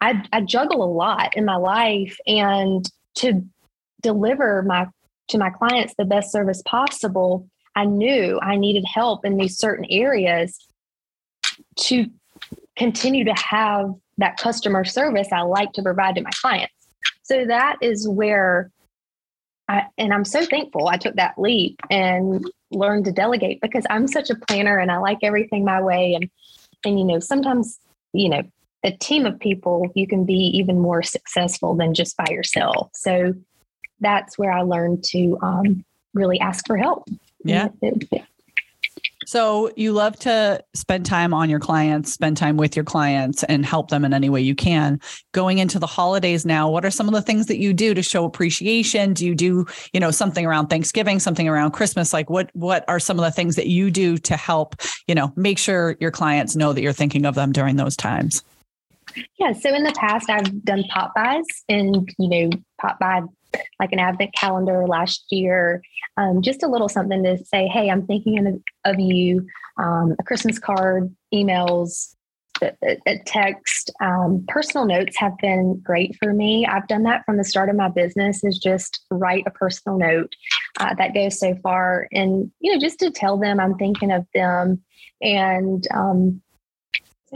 I, 0.00 0.22
I 0.32 0.40
juggle 0.40 0.82
a 0.82 0.90
lot 0.90 1.36
in 1.36 1.44
my 1.44 1.56
life 1.56 2.16
and 2.26 2.88
to 3.16 3.44
deliver 4.02 4.62
my 4.62 4.86
to 5.28 5.38
my 5.38 5.48
clients 5.50 5.94
the 5.96 6.04
best 6.04 6.30
service 6.30 6.62
possible, 6.66 7.48
I 7.74 7.86
knew 7.86 8.38
I 8.42 8.56
needed 8.56 8.84
help 8.84 9.24
in 9.24 9.38
these 9.38 9.56
certain 9.56 9.86
areas 9.88 10.58
to 11.76 12.10
continue 12.76 13.24
to 13.24 13.32
have 13.34 13.94
that 14.18 14.36
customer 14.36 14.84
service 14.84 15.28
I 15.32 15.40
like 15.40 15.72
to 15.72 15.82
provide 15.82 16.16
to 16.16 16.22
my 16.22 16.30
clients. 16.40 16.74
So 17.22 17.46
that 17.46 17.76
is 17.80 18.06
where 18.06 18.70
I, 19.68 19.84
and 19.96 20.12
I'm 20.12 20.24
so 20.24 20.44
thankful 20.44 20.88
I 20.88 20.96
took 20.96 21.16
that 21.16 21.38
leap 21.38 21.80
and 21.90 22.44
learned 22.70 23.06
to 23.06 23.12
delegate 23.12 23.60
because 23.60 23.84
I'm 23.88 24.06
such 24.06 24.30
a 24.30 24.34
planner 24.34 24.78
and 24.78 24.90
I 24.90 24.98
like 24.98 25.18
everything 25.22 25.64
my 25.64 25.80
way. 25.80 26.14
And, 26.14 26.30
and, 26.84 26.98
you 26.98 27.04
know, 27.04 27.18
sometimes, 27.18 27.78
you 28.12 28.28
know, 28.28 28.42
a 28.82 28.90
team 28.90 29.24
of 29.24 29.40
people, 29.40 29.90
you 29.94 30.06
can 30.06 30.24
be 30.24 30.34
even 30.34 30.78
more 30.78 31.02
successful 31.02 31.74
than 31.74 31.94
just 31.94 32.16
by 32.16 32.26
yourself. 32.28 32.90
So 32.94 33.34
that's 34.00 34.36
where 34.36 34.52
I 34.52 34.60
learned 34.62 35.04
to 35.04 35.38
um, 35.40 35.84
really 36.12 36.38
ask 36.40 36.66
for 36.66 36.76
help. 36.76 37.08
Yeah. 37.44 37.68
So 39.26 39.70
you 39.76 39.92
love 39.92 40.18
to 40.20 40.62
spend 40.74 41.06
time 41.06 41.32
on 41.34 41.50
your 41.50 41.60
clients, 41.60 42.12
spend 42.12 42.36
time 42.36 42.56
with 42.56 42.76
your 42.76 42.84
clients 42.84 43.42
and 43.44 43.64
help 43.64 43.90
them 43.90 44.04
in 44.04 44.12
any 44.12 44.28
way 44.28 44.40
you 44.40 44.54
can. 44.54 45.00
Going 45.32 45.58
into 45.58 45.78
the 45.78 45.86
holidays 45.86 46.44
now, 46.44 46.70
what 46.70 46.84
are 46.84 46.90
some 46.90 47.08
of 47.08 47.14
the 47.14 47.22
things 47.22 47.46
that 47.46 47.58
you 47.58 47.72
do 47.72 47.94
to 47.94 48.02
show 48.02 48.24
appreciation? 48.24 49.14
Do 49.14 49.26
you 49.26 49.34
do, 49.34 49.66
you 49.92 50.00
know, 50.00 50.10
something 50.10 50.44
around 50.44 50.68
Thanksgiving, 50.68 51.18
something 51.20 51.48
around 51.48 51.72
Christmas? 51.72 52.12
Like 52.12 52.30
what 52.30 52.50
what 52.54 52.84
are 52.88 53.00
some 53.00 53.18
of 53.18 53.24
the 53.24 53.30
things 53.30 53.56
that 53.56 53.66
you 53.66 53.90
do 53.90 54.18
to 54.18 54.36
help, 54.36 54.76
you 55.06 55.14
know, 55.14 55.32
make 55.36 55.58
sure 55.58 55.96
your 56.00 56.10
clients 56.10 56.56
know 56.56 56.72
that 56.72 56.82
you're 56.82 56.92
thinking 56.92 57.24
of 57.24 57.34
them 57.34 57.52
during 57.52 57.76
those 57.76 57.96
times? 57.96 58.42
Yeah. 59.38 59.52
So 59.52 59.74
in 59.74 59.84
the 59.84 59.92
past, 59.92 60.28
I've 60.28 60.64
done 60.64 60.84
pop 60.84 61.14
buys 61.14 61.44
and, 61.68 62.08
you 62.18 62.28
know, 62.28 62.50
pop 62.80 62.98
by 62.98 63.22
like 63.80 63.92
an 63.92 63.98
advent 63.98 64.34
calendar 64.34 64.86
last 64.86 65.24
year, 65.30 65.82
um, 66.16 66.42
just 66.42 66.62
a 66.62 66.68
little 66.68 66.88
something 66.88 67.22
to 67.24 67.38
say, 67.44 67.66
hey, 67.66 67.90
I'm 67.90 68.06
thinking 68.06 68.62
of, 68.84 69.00
you, 69.00 69.46
um, 69.78 70.14
a 70.18 70.22
Christmas 70.22 70.58
card, 70.58 71.14
emails, 71.32 72.14
a, 72.62 72.72
a 73.06 73.18
text. 73.26 73.90
Um, 74.00 74.44
personal 74.48 74.86
notes 74.86 75.16
have 75.18 75.36
been 75.38 75.80
great 75.84 76.16
for 76.22 76.32
me. 76.32 76.66
I've 76.66 76.88
done 76.88 77.02
that 77.04 77.24
from 77.26 77.36
the 77.36 77.44
start 77.44 77.68
of 77.68 77.76
my 77.76 77.88
business 77.88 78.44
is 78.44 78.58
just 78.58 79.04
write 79.10 79.44
a 79.46 79.50
personal 79.50 79.98
note 79.98 80.32
uh, 80.78 80.94
that 80.94 81.14
goes 81.14 81.38
so 81.38 81.56
far. 81.62 82.08
And, 82.12 82.50
you 82.60 82.72
know, 82.72 82.78
just 82.78 83.00
to 83.00 83.10
tell 83.10 83.36
them 83.38 83.58
I'm 83.58 83.74
thinking 83.74 84.12
of 84.12 84.26
them 84.34 84.82
and, 85.20 85.86
um, 85.92 86.40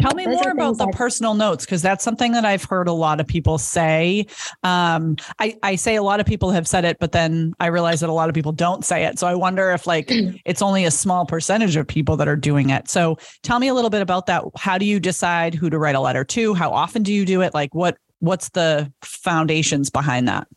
Tell 0.00 0.14
me 0.14 0.26
more 0.26 0.50
about 0.50 0.78
the 0.78 0.86
I- 0.86 0.92
personal 0.92 1.34
notes 1.34 1.64
because 1.64 1.82
that's 1.82 2.04
something 2.04 2.32
that 2.32 2.44
I've 2.44 2.64
heard 2.64 2.88
a 2.88 2.92
lot 2.92 3.20
of 3.20 3.26
people 3.26 3.58
say. 3.58 4.26
Um, 4.62 5.16
I, 5.38 5.56
I 5.62 5.76
say 5.76 5.96
a 5.96 6.02
lot 6.02 6.20
of 6.20 6.26
people 6.26 6.50
have 6.50 6.66
said 6.66 6.84
it, 6.84 6.98
but 6.98 7.12
then 7.12 7.54
I 7.60 7.66
realize 7.66 8.00
that 8.00 8.08
a 8.08 8.12
lot 8.12 8.28
of 8.28 8.34
people 8.34 8.52
don't 8.52 8.84
say 8.84 9.04
it. 9.04 9.18
So 9.18 9.26
I 9.26 9.34
wonder 9.34 9.70
if 9.72 9.86
like 9.86 10.06
it's 10.44 10.62
only 10.62 10.84
a 10.84 10.90
small 10.90 11.26
percentage 11.26 11.76
of 11.76 11.86
people 11.86 12.16
that 12.16 12.28
are 12.28 12.36
doing 12.36 12.70
it. 12.70 12.88
So 12.88 13.18
tell 13.42 13.58
me 13.58 13.68
a 13.68 13.74
little 13.74 13.90
bit 13.90 14.02
about 14.02 14.26
that. 14.26 14.44
How 14.56 14.78
do 14.78 14.84
you 14.84 15.00
decide 15.00 15.54
who 15.54 15.70
to 15.70 15.78
write 15.78 15.94
a 15.94 16.00
letter 16.00 16.24
to? 16.24 16.54
How 16.54 16.70
often 16.70 17.02
do 17.02 17.12
you 17.12 17.24
do 17.24 17.42
it? 17.42 17.54
Like 17.54 17.74
what 17.74 17.96
what's 18.20 18.50
the 18.50 18.92
foundations 19.02 19.90
behind 19.90 20.28
that? 20.28 20.48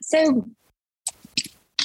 So 0.00 0.48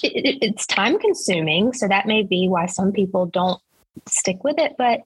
it, 0.03 0.37
it's 0.41 0.65
time 0.67 0.99
consuming. 0.99 1.73
So 1.73 1.87
that 1.87 2.05
may 2.05 2.23
be 2.23 2.47
why 2.47 2.65
some 2.65 2.91
people 2.91 3.25
don't 3.25 3.61
stick 4.07 4.43
with 4.43 4.57
it, 4.57 4.73
but 4.77 5.01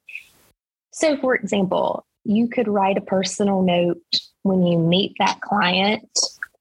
so, 0.97 1.15
for 1.17 1.36
example, 1.36 2.07
you 2.23 2.47
could 2.47 2.67
write 2.67 2.97
a 2.97 3.01
personal 3.01 3.62
note 3.62 4.01
when 4.41 4.65
you 4.65 4.79
meet 4.79 5.13
that 5.19 5.39
client 5.41 6.10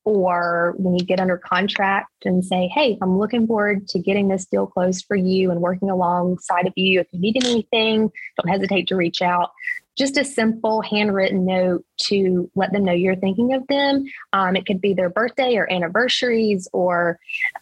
or 0.04 0.74
when 0.76 0.94
you 0.94 1.02
get 1.06 1.20
under 1.20 1.38
contract 1.38 2.26
and 2.26 2.44
say, 2.44 2.68
Hey, 2.68 2.98
I'm 3.00 3.18
looking 3.18 3.46
forward 3.46 3.88
to 3.88 3.98
getting 3.98 4.28
this 4.28 4.44
deal 4.44 4.66
closed 4.66 5.06
for 5.08 5.16
you 5.16 5.50
and 5.50 5.62
working 5.62 5.88
alongside 5.88 6.66
of 6.66 6.74
you. 6.76 7.00
If 7.00 7.06
you 7.12 7.18
need 7.18 7.42
anything, 7.42 8.12
don't 8.36 8.52
hesitate 8.52 8.88
to 8.88 8.96
reach 8.96 9.22
out. 9.22 9.52
Just 9.96 10.18
a 10.18 10.24
simple 10.24 10.82
handwritten 10.82 11.46
note 11.46 11.86
to 12.08 12.50
let 12.54 12.74
them 12.74 12.84
know 12.84 12.92
you're 12.92 13.16
thinking 13.16 13.54
of 13.54 13.66
them. 13.68 14.04
Um, 14.34 14.54
it 14.54 14.66
could 14.66 14.82
be 14.82 14.92
their 14.92 15.08
birthday 15.08 15.56
or 15.56 15.72
anniversaries, 15.72 16.68
or 16.74 17.18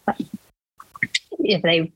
uh, 0.08 0.14
if 1.38 1.62
they 1.62 1.92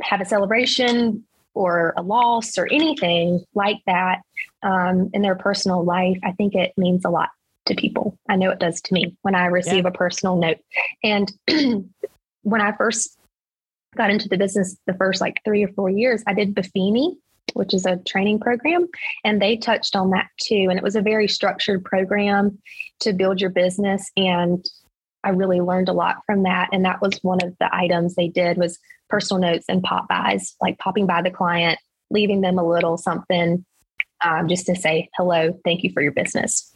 have 0.00 0.20
a 0.20 0.24
celebration, 0.24 1.24
or 1.56 1.94
a 1.96 2.02
loss 2.02 2.58
or 2.58 2.68
anything 2.70 3.42
like 3.54 3.78
that 3.86 4.20
um, 4.62 5.08
in 5.14 5.22
their 5.22 5.34
personal 5.34 5.82
life, 5.82 6.18
I 6.22 6.32
think 6.32 6.54
it 6.54 6.72
means 6.76 7.04
a 7.04 7.10
lot 7.10 7.30
to 7.64 7.74
people. 7.74 8.18
I 8.28 8.36
know 8.36 8.50
it 8.50 8.60
does 8.60 8.80
to 8.82 8.94
me 8.94 9.16
when 9.22 9.34
I 9.34 9.46
receive 9.46 9.84
yeah. 9.84 9.88
a 9.88 9.92
personal 9.92 10.36
note. 10.36 10.58
And 11.02 11.32
when 12.42 12.60
I 12.60 12.72
first 12.72 13.18
got 13.96 14.10
into 14.10 14.28
the 14.28 14.36
business, 14.36 14.76
the 14.86 14.94
first 14.94 15.22
like 15.22 15.40
three 15.44 15.64
or 15.64 15.68
four 15.68 15.88
years, 15.88 16.22
I 16.26 16.34
did 16.34 16.54
Buffini, 16.54 17.16
which 17.54 17.72
is 17.72 17.86
a 17.86 17.96
training 17.96 18.38
program, 18.40 18.86
and 19.24 19.40
they 19.40 19.56
touched 19.56 19.96
on 19.96 20.10
that 20.10 20.28
too. 20.38 20.66
And 20.68 20.78
it 20.78 20.84
was 20.84 20.94
a 20.94 21.00
very 21.00 21.26
structured 21.26 21.84
program 21.84 22.58
to 23.00 23.14
build 23.14 23.40
your 23.40 23.50
business. 23.50 24.10
And 24.14 24.64
I 25.24 25.30
really 25.30 25.62
learned 25.62 25.88
a 25.88 25.94
lot 25.94 26.16
from 26.26 26.42
that. 26.42 26.68
And 26.72 26.84
that 26.84 27.00
was 27.00 27.18
one 27.22 27.42
of 27.42 27.56
the 27.58 27.74
items 27.74 28.14
they 28.14 28.28
did 28.28 28.58
was 28.58 28.78
personal 29.08 29.40
notes 29.40 29.66
and 29.68 29.82
pop 29.82 30.08
bys, 30.08 30.54
like 30.60 30.78
popping 30.78 31.06
by 31.06 31.22
the 31.22 31.30
client, 31.30 31.78
leaving 32.10 32.40
them 32.40 32.58
a 32.58 32.66
little 32.66 32.96
something 32.96 33.64
um, 34.24 34.48
just 34.48 34.66
to 34.66 34.74
say 34.74 35.08
hello, 35.16 35.58
thank 35.64 35.82
you 35.82 35.90
for 35.92 36.02
your 36.02 36.12
business. 36.12 36.72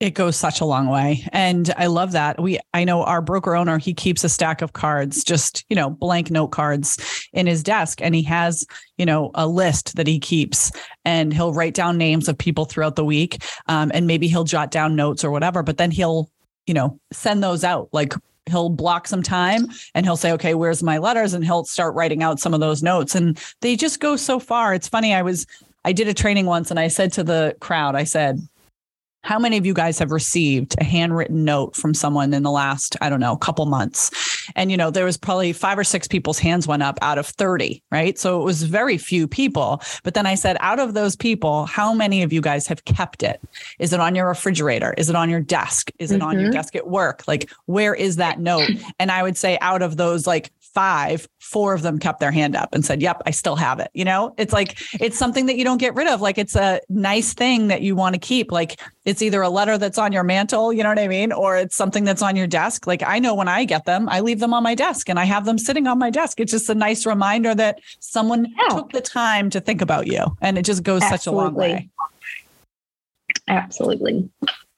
It 0.00 0.14
goes 0.14 0.36
such 0.36 0.60
a 0.60 0.64
long 0.64 0.88
way. 0.88 1.26
And 1.32 1.72
I 1.76 1.86
love 1.86 2.12
that. 2.12 2.40
We 2.40 2.58
I 2.74 2.84
know 2.84 3.04
our 3.04 3.22
broker 3.22 3.54
owner, 3.54 3.78
he 3.78 3.94
keeps 3.94 4.24
a 4.24 4.28
stack 4.28 4.60
of 4.60 4.72
cards, 4.72 5.24
just, 5.24 5.64
you 5.68 5.76
know, 5.76 5.88
blank 5.88 6.30
note 6.30 6.48
cards 6.48 7.28
in 7.32 7.46
his 7.46 7.62
desk 7.62 8.02
and 8.02 8.14
he 8.14 8.22
has, 8.24 8.66
you 8.98 9.06
know, 9.06 9.30
a 9.34 9.46
list 9.46 9.96
that 9.96 10.06
he 10.06 10.18
keeps 10.18 10.72
and 11.04 11.32
he'll 11.32 11.54
write 11.54 11.74
down 11.74 11.96
names 11.96 12.28
of 12.28 12.36
people 12.36 12.64
throughout 12.64 12.96
the 12.96 13.04
week 13.04 13.42
um, 13.68 13.90
and 13.94 14.06
maybe 14.06 14.26
he'll 14.26 14.44
jot 14.44 14.70
down 14.70 14.96
notes 14.96 15.24
or 15.24 15.30
whatever, 15.30 15.62
but 15.62 15.78
then 15.78 15.90
he'll 15.90 16.28
you 16.66 16.74
know, 16.74 16.98
send 17.12 17.42
those 17.42 17.64
out. 17.64 17.88
Like 17.92 18.14
he'll 18.46 18.70
block 18.70 19.08
some 19.08 19.22
time 19.22 19.68
and 19.94 20.04
he'll 20.04 20.16
say, 20.16 20.32
okay, 20.32 20.54
where's 20.54 20.82
my 20.82 20.98
letters? 20.98 21.34
And 21.34 21.44
he'll 21.44 21.64
start 21.64 21.94
writing 21.94 22.22
out 22.22 22.40
some 22.40 22.54
of 22.54 22.60
those 22.60 22.82
notes. 22.82 23.14
And 23.14 23.38
they 23.60 23.76
just 23.76 24.00
go 24.00 24.16
so 24.16 24.38
far. 24.38 24.74
It's 24.74 24.88
funny. 24.88 25.14
I 25.14 25.22
was, 25.22 25.46
I 25.84 25.92
did 25.92 26.08
a 26.08 26.14
training 26.14 26.46
once 26.46 26.70
and 26.70 26.78
I 26.78 26.88
said 26.88 27.12
to 27.14 27.24
the 27.24 27.56
crowd, 27.60 27.94
I 27.94 28.04
said, 28.04 28.40
how 29.24 29.38
many 29.38 29.56
of 29.56 29.64
you 29.64 29.72
guys 29.72 29.98
have 29.98 30.12
received 30.12 30.76
a 30.78 30.84
handwritten 30.84 31.44
note 31.44 31.74
from 31.74 31.94
someone 31.94 32.34
in 32.34 32.42
the 32.42 32.50
last, 32.50 32.94
I 33.00 33.08
don't 33.08 33.20
know, 33.20 33.36
couple 33.36 33.64
months? 33.64 34.10
And, 34.54 34.70
you 34.70 34.76
know, 34.76 34.90
there 34.90 35.06
was 35.06 35.16
probably 35.16 35.54
five 35.54 35.78
or 35.78 35.84
six 35.84 36.06
people's 36.06 36.38
hands 36.38 36.68
went 36.68 36.82
up 36.82 36.98
out 37.00 37.16
of 37.16 37.26
30, 37.26 37.82
right? 37.90 38.18
So 38.18 38.40
it 38.40 38.44
was 38.44 38.64
very 38.64 38.98
few 38.98 39.26
people. 39.26 39.82
But 40.02 40.12
then 40.12 40.26
I 40.26 40.34
said, 40.34 40.58
out 40.60 40.78
of 40.78 40.92
those 40.92 41.16
people, 41.16 41.64
how 41.64 41.94
many 41.94 42.22
of 42.22 42.34
you 42.34 42.42
guys 42.42 42.66
have 42.66 42.84
kept 42.84 43.22
it? 43.22 43.40
Is 43.78 43.94
it 43.94 44.00
on 44.00 44.14
your 44.14 44.28
refrigerator? 44.28 44.94
Is 44.98 45.08
it 45.08 45.16
on 45.16 45.30
your 45.30 45.40
desk? 45.40 45.90
Is 45.98 46.12
it 46.12 46.18
mm-hmm. 46.18 46.28
on 46.28 46.34
your 46.34 46.44
mm-hmm. 46.44 46.52
desk 46.52 46.76
at 46.76 46.86
work? 46.86 47.26
Like, 47.26 47.50
where 47.64 47.94
is 47.94 48.16
that 48.16 48.38
note? 48.38 48.68
And 48.98 49.10
I 49.10 49.22
would 49.22 49.38
say, 49.38 49.58
out 49.62 49.80
of 49.80 49.96
those 49.96 50.26
like 50.26 50.52
five, 50.74 51.28
four 51.38 51.72
of 51.72 51.82
them 51.82 51.98
kept 51.98 52.20
their 52.20 52.32
hand 52.32 52.56
up 52.56 52.74
and 52.74 52.84
said, 52.84 53.00
Yep, 53.00 53.22
I 53.26 53.30
still 53.30 53.56
have 53.56 53.78
it. 53.78 53.90
You 53.94 54.04
know, 54.04 54.34
it's 54.36 54.52
like, 54.52 54.76
it's 55.00 55.16
something 55.16 55.46
that 55.46 55.56
you 55.56 55.64
don't 55.64 55.78
get 55.78 55.94
rid 55.94 56.08
of. 56.08 56.20
Like, 56.20 56.36
it's 56.36 56.56
a 56.56 56.80
nice 56.88 57.32
thing 57.32 57.68
that 57.68 57.82
you 57.82 57.94
want 57.94 58.14
to 58.14 58.18
keep. 58.18 58.50
Like, 58.50 58.80
it's 59.04 59.22
either 59.22 59.40
a 59.42 59.48
letter 59.48 59.78
that's 59.78 59.98
on 59.98 60.12
your 60.12 60.24
mantle, 60.24 60.72
you 60.72 60.82
know 60.82 60.88
what 60.88 60.98
I 60.98 61.08
mean? 61.08 61.32
Or 61.32 61.56
it's 61.56 61.76
something 61.76 62.04
that's 62.04 62.22
on 62.22 62.36
your 62.36 62.46
desk. 62.46 62.86
Like, 62.86 63.02
I 63.02 63.18
know 63.18 63.34
when 63.34 63.48
I 63.48 63.64
get 63.64 63.84
them, 63.84 64.08
I 64.08 64.20
leave 64.20 64.40
them 64.40 64.52
on 64.52 64.62
my 64.62 64.74
desk 64.74 65.08
and 65.08 65.18
I 65.18 65.24
have 65.24 65.44
them 65.44 65.58
sitting 65.58 65.86
on 65.86 65.98
my 65.98 66.10
desk. 66.10 66.40
It's 66.40 66.52
just 66.52 66.68
a 66.68 66.74
nice 66.74 67.06
reminder 67.06 67.54
that 67.54 67.80
someone 68.00 68.46
yeah. 68.58 68.74
took 68.74 68.92
the 68.92 69.00
time 69.00 69.50
to 69.50 69.60
think 69.60 69.80
about 69.80 70.06
you. 70.06 70.24
And 70.40 70.58
it 70.58 70.64
just 70.64 70.82
goes 70.82 71.02
Absolutely. 71.02 71.18
such 71.18 71.26
a 71.26 71.32
long 71.32 71.54
way. 71.54 71.90
Absolutely. 73.48 74.28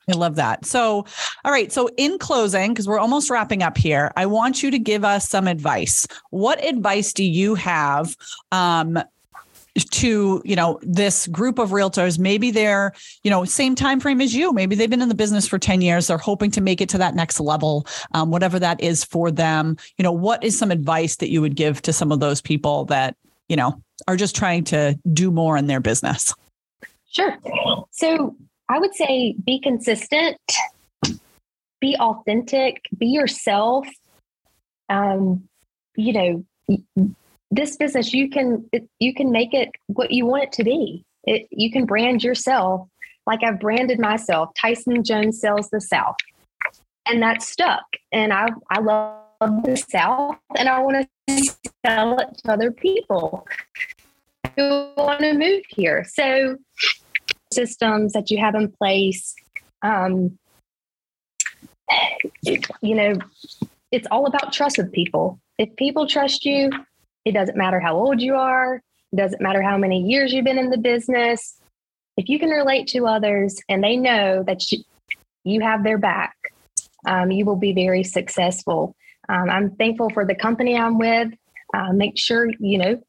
I 0.09 0.13
love 0.13 0.37
that. 0.37 0.65
So, 0.65 1.05
all 1.45 1.53
right. 1.53 1.73
So, 1.73 1.89
in 1.97 2.19
closing, 2.19 2.73
because 2.73 2.87
we're 2.87 3.01
almost 3.01 3.29
wrapping 3.29 3.63
up 3.63 3.77
here, 3.77 4.13
I 4.17 4.27
want 4.27 4.63
you 4.63 4.71
to 4.71 4.79
give 4.79 5.05
us 5.05 5.29
some 5.29 5.49
advice. 5.49 6.07
What 6.31 6.65
advice 6.65 7.13
do 7.13 7.25
you 7.25 7.57
have 7.57 8.17
um, 8.53 8.99
to 9.91 10.41
you 10.45 10.57
know 10.57 10.79
this 10.83 11.27
group 11.27 11.59
of 11.59 11.71
realtors 11.71 12.19
maybe 12.19 12.51
they're 12.51 12.93
you 13.23 13.31
know 13.31 13.45
same 13.45 13.75
time 13.75 14.01
frame 14.01 14.21
as 14.21 14.35
you 14.35 14.53
maybe 14.53 14.75
they've 14.75 14.89
been 14.89 15.03
in 15.03 15.09
the 15.11 15.15
business 15.15 15.47
for 15.47 15.59
10 15.59 15.83
years 15.83 16.07
they're 16.07 16.17
hoping 16.17 16.51
to 16.51 16.61
make 16.61 16.81
it 16.81 16.89
to 16.89 16.97
that 16.97 17.15
next 17.15 17.39
level 17.41 17.87
um, 18.15 18.31
whatever 18.31 18.59
that 18.59 18.81
is 18.81 19.05
for 19.05 19.31
them 19.31 19.77
you 19.99 20.03
know 20.03 20.13
what 20.13 20.43
is 20.43 20.59
some 20.59 20.71
advice 20.71 21.17
that 21.17 21.31
you 21.31 21.43
would 21.43 21.57
give 21.57 21.83
to 21.83 21.93
some 21.93 22.11
of 22.11 22.21
those 22.21 22.41
people 22.41 22.87
that 22.87 23.17
you 23.49 23.57
know 23.57 23.79
are 24.09 24.17
just 24.17 24.35
trying 24.35 24.65
to 24.65 24.99
do 25.13 25.31
more 25.31 25.59
in 25.59 25.67
their 25.67 25.81
business 25.81 26.35
sure 27.11 27.37
so 27.91 28.35
I 28.69 28.79
would 28.79 28.95
say 28.95 29.35
be 29.45 29.61
consistent, 29.61 30.39
be 31.81 31.97
authentic, 31.99 32.83
be 32.97 33.07
yourself. 33.07 33.87
Um, 34.89 35.49
you 35.97 36.13
know, 36.13 36.45
this 37.51 37.77
business 37.77 38.13
you 38.13 38.29
can 38.29 38.69
it, 38.73 38.89
you 38.99 39.15
can 39.15 39.31
make 39.31 39.55
it 39.55 39.71
what 39.87 40.11
you 40.11 40.27
want 40.27 40.45
it 40.45 40.53
to 40.53 40.65
be. 40.65 41.05
It, 41.25 41.47
you 41.51 41.71
can 41.71 41.87
brand 41.87 42.23
yourself 42.23 42.89
like 43.27 43.43
I've 43.43 43.61
branded 43.61 43.99
myself. 43.99 44.51
Tyson 44.61 45.03
Jones 45.05 45.41
sells 45.41 45.71
the 45.71 45.81
South, 45.81 46.17
and 47.07 47.23
that's 47.23 47.49
stuck. 47.49 47.85
And 48.13 48.33
I 48.33 48.49
I 48.71 48.81
love 48.81 49.65
the 49.65 49.77
South, 49.77 50.37
and 50.57 50.69
I 50.69 50.81
want 50.81 51.09
to 51.29 51.57
sell 51.85 52.19
it 52.19 52.39
to 52.45 52.53
other 52.53 52.71
people 52.71 53.47
who 54.57 54.91
want 54.97 55.21
to 55.21 55.35
move 55.35 55.63
here. 55.69 56.05
So 56.05 56.57
systems 57.57 58.13
that 58.13 58.31
you 58.31 58.39
have 58.39 58.55
in 58.55 58.71
place. 58.71 59.35
Um, 59.83 60.39
you 62.81 62.95
know, 62.95 63.15
it's 63.91 64.07
all 64.11 64.27
about 64.27 64.53
trust 64.53 64.79
with 64.79 64.93
people. 64.93 65.41
If 65.59 65.75
people 65.77 66.07
trust 66.07 66.45
you, 66.45 66.71
it 67.25 67.33
doesn't 67.33 67.57
matter 67.57 67.81
how 67.81 67.97
old 67.97 68.21
you 68.21 68.35
are, 68.35 68.83
it 69.13 69.17
doesn't 69.17 69.43
matter 69.43 69.63
how 69.63 69.77
many 69.79 70.03
years 70.03 70.33
you've 70.33 70.45
been 70.45 70.59
in 70.59 70.71
the 70.71 70.79
business. 70.79 71.59
If 72.17 72.29
you 72.29 72.39
can 72.39 72.51
relate 72.51 72.87
to 72.89 73.07
others 73.07 73.61
and 73.69 73.83
they 73.83 73.97
know 73.97 74.43
that 74.47 74.71
you, 74.71 74.79
you 75.45 75.61
have 75.61 75.83
their 75.83 75.99
back, 75.99 76.37
um, 77.07 77.31
you 77.31 77.45
will 77.45 77.57
be 77.57 77.73
very 77.73 78.05
successful. 78.05 78.95
Um, 79.29 79.51
I'm 79.51 79.71
thankful 79.77 80.11
for 80.11 80.25
the 80.25 80.35
company 80.35 80.77
I'm 80.77 80.99
with. 80.99 81.33
Uh, 81.75 81.93
make 81.93 82.17
sure 82.17 82.49
you 82.61 82.79
know 82.79 83.03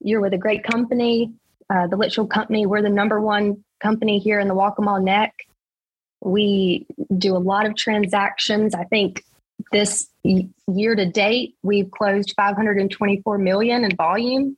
you're 0.00 0.20
with 0.20 0.34
a 0.34 0.38
great 0.38 0.64
company. 0.64 1.32
Uh, 1.72 1.86
the 1.86 1.96
Litchfield 1.96 2.30
Company, 2.30 2.66
we're 2.66 2.82
the 2.82 2.88
number 2.88 3.20
one 3.20 3.64
company 3.80 4.18
here 4.18 4.40
in 4.40 4.48
the 4.48 4.54
Waccamaw 4.54 5.02
Neck. 5.02 5.34
We 6.20 6.86
do 7.16 7.36
a 7.36 7.38
lot 7.38 7.66
of 7.66 7.76
transactions. 7.76 8.74
I 8.74 8.84
think 8.84 9.24
this 9.72 10.08
year 10.22 10.94
to 10.94 11.06
date, 11.06 11.56
we've 11.62 11.90
closed 11.90 12.34
524 12.36 13.38
million 13.38 13.84
in 13.84 13.96
volume. 13.96 14.56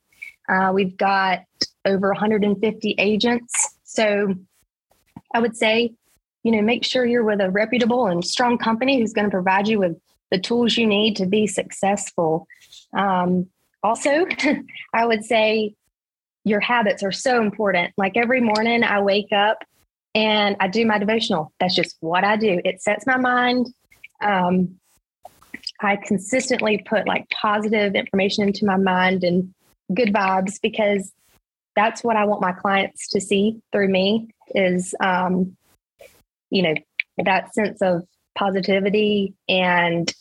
Uh, 0.49 0.71
we've 0.73 0.97
got 0.97 1.43
over 1.85 2.09
150 2.09 2.95
agents. 2.97 3.77
So 3.83 4.35
I 5.33 5.39
would 5.39 5.55
say, 5.55 5.93
you 6.43 6.51
know, 6.51 6.61
make 6.61 6.83
sure 6.83 7.05
you're 7.05 7.23
with 7.23 7.41
a 7.41 7.49
reputable 7.49 8.07
and 8.07 8.23
strong 8.25 8.57
company 8.57 8.99
who's 8.99 9.13
going 9.13 9.25
to 9.25 9.31
provide 9.31 9.67
you 9.67 9.79
with 9.79 9.97
the 10.31 10.39
tools 10.39 10.77
you 10.77 10.87
need 10.87 11.15
to 11.17 11.25
be 11.25 11.47
successful. 11.47 12.47
Um, 12.93 13.47
also, 13.83 14.25
I 14.93 15.05
would 15.05 15.23
say 15.23 15.75
your 16.43 16.59
habits 16.59 17.03
are 17.03 17.11
so 17.11 17.41
important. 17.41 17.93
Like 17.97 18.17
every 18.17 18.41
morning, 18.41 18.83
I 18.83 19.01
wake 19.01 19.31
up 19.31 19.63
and 20.15 20.55
I 20.59 20.67
do 20.67 20.85
my 20.85 20.97
devotional. 20.97 21.51
That's 21.59 21.75
just 21.75 21.95
what 22.01 22.23
I 22.23 22.35
do. 22.35 22.61
It 22.63 22.81
sets 22.81 23.05
my 23.05 23.17
mind. 23.17 23.67
Um, 24.21 24.79
I 25.79 25.97
consistently 25.97 26.83
put 26.85 27.07
like 27.07 27.29
positive 27.29 27.95
information 27.95 28.47
into 28.47 28.65
my 28.65 28.77
mind 28.77 29.23
and 29.23 29.53
good 29.93 30.13
vibes 30.13 30.59
because 30.61 31.11
that's 31.75 32.03
what 32.03 32.15
I 32.15 32.25
want 32.25 32.41
my 32.41 32.51
clients 32.51 33.09
to 33.09 33.21
see 33.21 33.59
through 33.71 33.89
me 33.89 34.29
is, 34.53 34.93
um, 34.99 35.57
you 36.49 36.61
know, 36.61 36.75
that 37.23 37.53
sense 37.53 37.81
of 37.81 38.03
positivity 38.35 39.33
and 39.47 40.13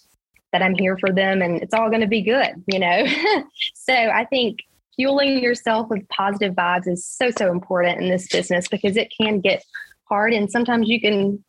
that 0.53 0.63
I'm 0.63 0.75
here 0.75 0.97
for 0.99 1.11
them 1.11 1.43
and 1.43 1.63
it's 1.63 1.75
all 1.75 1.89
going 1.89 2.03
to 2.03 2.07
be 2.07 2.23
good, 2.23 2.63
you 2.67 2.79
know? 2.79 3.07
so 3.75 3.95
I 3.95 4.25
think 4.25 4.61
fueling 4.97 5.43
yourself 5.43 5.89
with 5.89 6.09
positive 6.09 6.55
vibes 6.55 6.89
is 6.89 7.07
so, 7.07 7.31
so 7.31 7.51
important 7.51 8.01
in 8.01 8.09
this 8.09 8.29
business 8.29 8.69
because 8.69 8.97
it 8.97 9.13
can 9.19 9.41
get 9.41 9.65
hard. 10.05 10.33
And 10.33 10.51
sometimes 10.51 10.89
you 10.89 11.01
can 11.01 11.43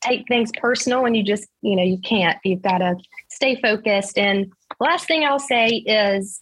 take 0.00 0.26
things 0.28 0.50
personal 0.60 1.04
and 1.04 1.16
you 1.16 1.22
just, 1.22 1.48
you 1.62 1.76
know, 1.76 1.82
you 1.82 1.98
can't. 1.98 2.38
You've 2.44 2.62
got 2.62 2.78
to 2.78 2.96
stay 3.30 3.60
focused. 3.60 4.18
And 4.18 4.52
last 4.80 5.06
thing 5.06 5.24
I'll 5.24 5.38
say 5.38 5.68
is 5.68 6.40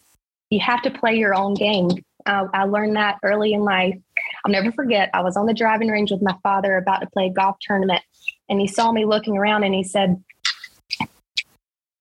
you 0.51 0.61
have 0.61 0.83
to 0.83 0.90
play 0.90 1.16
your 1.16 1.35
own 1.35 1.55
game. 1.55 1.88
Uh, 2.27 2.49
I 2.53 2.64
learned 2.64 2.96
that 2.96 3.18
early 3.22 3.53
in 3.53 3.61
life. 3.61 3.96
I'll 4.44 4.53
never 4.53 4.72
forget, 4.72 5.11
I 5.14 5.22
was 5.22 5.37
on 5.37 5.46
the 5.46 5.55
driving 5.55 5.88
range 5.88 6.11
with 6.11 6.22
my 6.22 6.35
father 6.42 6.77
about 6.77 7.01
to 7.01 7.07
play 7.07 7.27
a 7.27 7.33
golf 7.33 7.57
tournament. 7.61 8.03
And 8.49 8.61
he 8.61 8.66
saw 8.66 8.92
me 8.92 9.05
looking 9.05 9.37
around 9.37 9.64
and 9.64 9.75
he 9.75 9.85
said, 9.85 10.22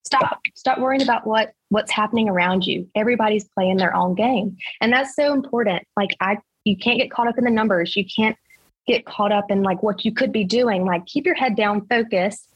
Stop, 0.05 0.39
stop 0.53 0.79
worrying 0.79 1.01
about 1.01 1.25
what 1.25 1.53
what's 1.69 1.91
happening 1.91 2.29
around 2.29 2.65
you. 2.65 2.87
Everybody's 2.95 3.45
playing 3.45 3.77
their 3.77 3.95
own 3.95 4.15
game. 4.15 4.55
And 4.81 4.93
that's 4.93 5.15
so 5.15 5.33
important. 5.33 5.83
Like 5.97 6.15
I 6.21 6.37
you 6.63 6.77
can't 6.77 6.99
get 6.99 7.11
caught 7.11 7.27
up 7.27 7.37
in 7.37 7.43
the 7.43 7.51
numbers. 7.51 7.95
You 7.95 8.05
can't 8.05 8.37
get 8.87 9.05
caught 9.05 9.31
up 9.31 9.49
in 9.49 9.63
like 9.63 9.81
what 9.81 10.05
you 10.05 10.13
could 10.13 10.31
be 10.31 10.43
doing. 10.43 10.85
Like 10.85 11.05
keep 11.05 11.25
your 11.25 11.35
head 11.35 11.55
down, 11.55 11.87
focus, 11.87 12.47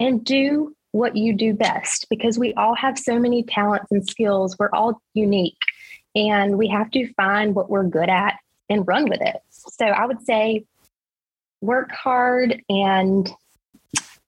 and 0.00 0.24
do 0.24 0.74
what 0.92 1.16
you 1.16 1.34
do 1.34 1.52
best 1.52 2.06
because 2.08 2.38
we 2.38 2.54
all 2.54 2.74
have 2.74 2.98
so 2.98 3.18
many 3.18 3.42
talents 3.42 3.86
and 3.90 4.08
skills. 4.08 4.56
We're 4.58 4.70
all 4.72 5.00
unique 5.12 5.58
and 6.14 6.56
we 6.56 6.68
have 6.68 6.90
to 6.92 7.12
find 7.14 7.54
what 7.54 7.68
we're 7.68 7.84
good 7.84 8.08
at 8.08 8.38
and 8.70 8.86
run 8.88 9.08
with 9.08 9.20
it. 9.20 9.36
So 9.50 9.84
I 9.84 10.06
would 10.06 10.22
say 10.22 10.64
work 11.60 11.90
hard 11.92 12.62
and 12.68 13.30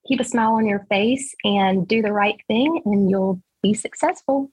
keep 0.08 0.20
a 0.20 0.24
smile 0.24 0.54
on 0.54 0.66
your 0.66 0.80
face 0.88 1.34
and 1.44 1.86
do 1.86 2.02
the 2.02 2.12
right 2.12 2.40
thing 2.48 2.82
and 2.84 3.10
you'll 3.10 3.40
be 3.62 3.74
successful. 3.74 4.50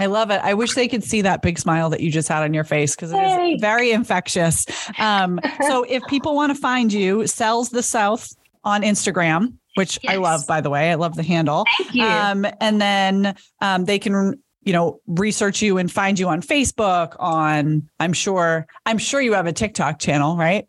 I 0.00 0.06
love 0.06 0.30
it. 0.30 0.40
I 0.42 0.54
wish 0.54 0.74
they 0.74 0.88
could 0.88 1.04
see 1.04 1.22
that 1.22 1.42
big 1.42 1.58
smile 1.58 1.90
that 1.90 2.00
you 2.00 2.10
just 2.10 2.28
had 2.28 2.42
on 2.42 2.52
your 2.52 2.64
face 2.64 2.96
because 2.96 3.12
it 3.12 3.18
is 3.18 3.60
very 3.60 3.92
infectious. 3.92 4.66
Um, 4.98 5.40
so 5.68 5.84
if 5.84 6.02
people 6.08 6.34
want 6.34 6.54
to 6.54 6.60
find 6.60 6.92
you, 6.92 7.26
Sells 7.26 7.70
the 7.70 7.82
South 7.82 8.34
on 8.64 8.82
Instagram, 8.82 9.54
which 9.74 9.98
yes. 10.02 10.14
I 10.14 10.16
love, 10.16 10.46
by 10.46 10.60
the 10.60 10.70
way. 10.70 10.90
I 10.90 10.94
love 10.94 11.16
the 11.16 11.22
handle. 11.22 11.64
Thank 11.78 11.94
you. 11.94 12.04
Um, 12.04 12.46
and 12.60 12.80
then 12.80 13.36
um, 13.60 13.84
they 13.84 13.98
can 13.98 14.40
you 14.64 14.72
know 14.72 15.00
research 15.06 15.60
you 15.60 15.78
and 15.78 15.90
find 15.90 16.20
you 16.20 16.28
on 16.28 16.40
facebook 16.40 17.16
on 17.18 17.88
i'm 17.98 18.12
sure 18.12 18.64
i'm 18.86 18.96
sure 18.96 19.20
you 19.20 19.32
have 19.32 19.46
a 19.46 19.52
tiktok 19.52 19.98
channel 19.98 20.36
right 20.36 20.68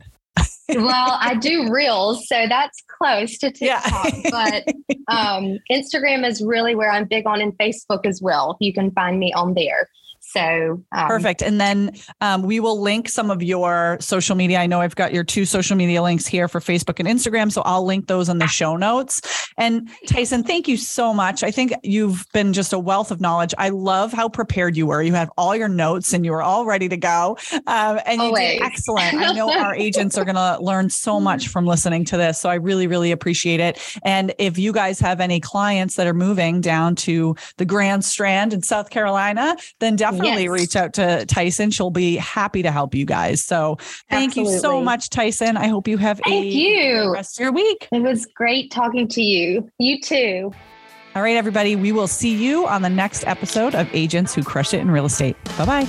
well, 0.69 1.17
I 1.19 1.35
do 1.35 1.71
reels, 1.71 2.27
so 2.27 2.45
that's 2.47 2.83
close 2.87 3.37
to 3.39 3.51
TikTok. 3.51 4.13
Yeah. 4.23 4.29
but 4.31 4.63
um, 5.07 5.59
Instagram 5.71 6.27
is 6.27 6.41
really 6.41 6.75
where 6.75 6.91
I'm 6.91 7.05
big 7.05 7.27
on, 7.27 7.41
and 7.41 7.57
Facebook 7.57 8.05
as 8.05 8.21
well. 8.21 8.57
You 8.59 8.73
can 8.73 8.91
find 8.91 9.19
me 9.19 9.33
on 9.33 9.53
there. 9.53 9.89
So 10.25 10.81
um, 10.93 11.07
perfect. 11.07 11.41
And 11.41 11.59
then 11.59 11.91
um, 12.21 12.43
we 12.43 12.59
will 12.59 12.81
link 12.81 13.09
some 13.09 13.29
of 13.29 13.43
your 13.43 13.97
social 13.99 14.35
media. 14.35 14.59
I 14.59 14.65
know 14.65 14.79
I've 14.79 14.95
got 14.95 15.13
your 15.13 15.23
two 15.23 15.43
social 15.43 15.75
media 15.75 16.01
links 16.01 16.25
here 16.25 16.47
for 16.47 16.61
Facebook 16.61 16.99
and 16.99 17.07
Instagram. 17.07 17.51
So 17.51 17.61
I'll 17.63 17.85
link 17.85 18.07
those 18.07 18.29
in 18.29 18.37
the 18.37 18.47
show 18.47 18.77
notes. 18.77 19.21
And 19.57 19.89
Tyson, 20.07 20.43
thank 20.43 20.67
you 20.67 20.77
so 20.77 21.13
much. 21.13 21.43
I 21.43 21.51
think 21.51 21.73
you've 21.83 22.25
been 22.33 22.53
just 22.53 22.71
a 22.71 22.79
wealth 22.79 23.11
of 23.11 23.19
knowledge. 23.19 23.53
I 23.57 23.69
love 23.69 24.13
how 24.13 24.29
prepared 24.29 24.77
you 24.77 24.87
were. 24.87 25.01
You 25.03 25.13
have 25.13 25.29
all 25.37 25.55
your 25.55 25.67
notes 25.67 26.13
and 26.13 26.25
you 26.25 26.31
were 26.31 26.41
all 26.41 26.65
ready 26.65 26.87
to 26.87 26.97
go. 26.97 27.37
Um, 27.67 27.99
and 28.05 28.21
you 28.21 28.27
Always. 28.27 28.59
did 28.59 28.61
excellent. 28.61 29.15
I 29.15 29.33
know 29.33 29.51
our 29.51 29.75
agents 29.83 30.17
are 30.17 30.25
going 30.25 30.35
to 30.35 30.57
learn 30.61 30.89
so 30.89 31.19
much 31.19 31.49
from 31.49 31.67
listening 31.67 32.05
to 32.05 32.17
this. 32.17 32.39
So 32.39 32.49
I 32.49 32.55
really, 32.55 32.87
really 32.87 33.11
appreciate 33.11 33.59
it. 33.59 33.77
And 34.03 34.33
if 34.39 34.57
you 34.57 34.71
guys 34.71 34.99
have 35.01 35.19
any 35.19 35.41
clients 35.41 35.95
that 35.95 36.07
are 36.07 36.13
moving 36.13 36.61
down 36.61 36.95
to 36.95 37.35
the 37.57 37.65
Grand 37.65 38.05
Strand 38.05 38.53
in 38.53 38.61
South 38.61 38.89
Carolina, 38.89 39.57
then 39.79 39.97
definitely 39.97 40.12
definitely 40.17 40.43
yes. 40.43 40.51
reach 40.51 40.75
out 40.75 40.93
to 40.93 41.25
Tyson. 41.25 41.71
She'll 41.71 41.89
be 41.89 42.17
happy 42.17 42.63
to 42.63 42.71
help 42.71 42.95
you 42.95 43.05
guys. 43.05 43.43
So 43.43 43.77
thank 44.09 44.31
Absolutely. 44.31 44.53
you 44.53 44.59
so 44.59 44.81
much, 44.81 45.09
Tyson. 45.09 45.57
I 45.57 45.67
hope 45.67 45.87
you 45.87 45.97
have 45.97 46.19
thank 46.23 46.45
a 46.45 46.47
you. 46.47 47.13
rest 47.13 47.39
of 47.39 47.43
your 47.43 47.51
week. 47.51 47.87
It 47.91 48.01
was 48.01 48.25
great 48.35 48.71
talking 48.71 49.07
to 49.09 49.21
you. 49.21 49.69
You 49.77 49.99
too. 49.99 50.51
All 51.15 51.21
right, 51.21 51.35
everybody. 51.35 51.75
We 51.75 51.91
will 51.91 52.07
see 52.07 52.33
you 52.33 52.67
on 52.67 52.81
the 52.81 52.89
next 52.89 53.27
episode 53.27 53.75
of 53.75 53.87
Agents 53.93 54.33
Who 54.33 54.43
Crush 54.43 54.73
It 54.73 54.79
in 54.79 54.89
Real 54.89 55.05
Estate. 55.05 55.37
Bye 55.57 55.65
bye. 55.65 55.87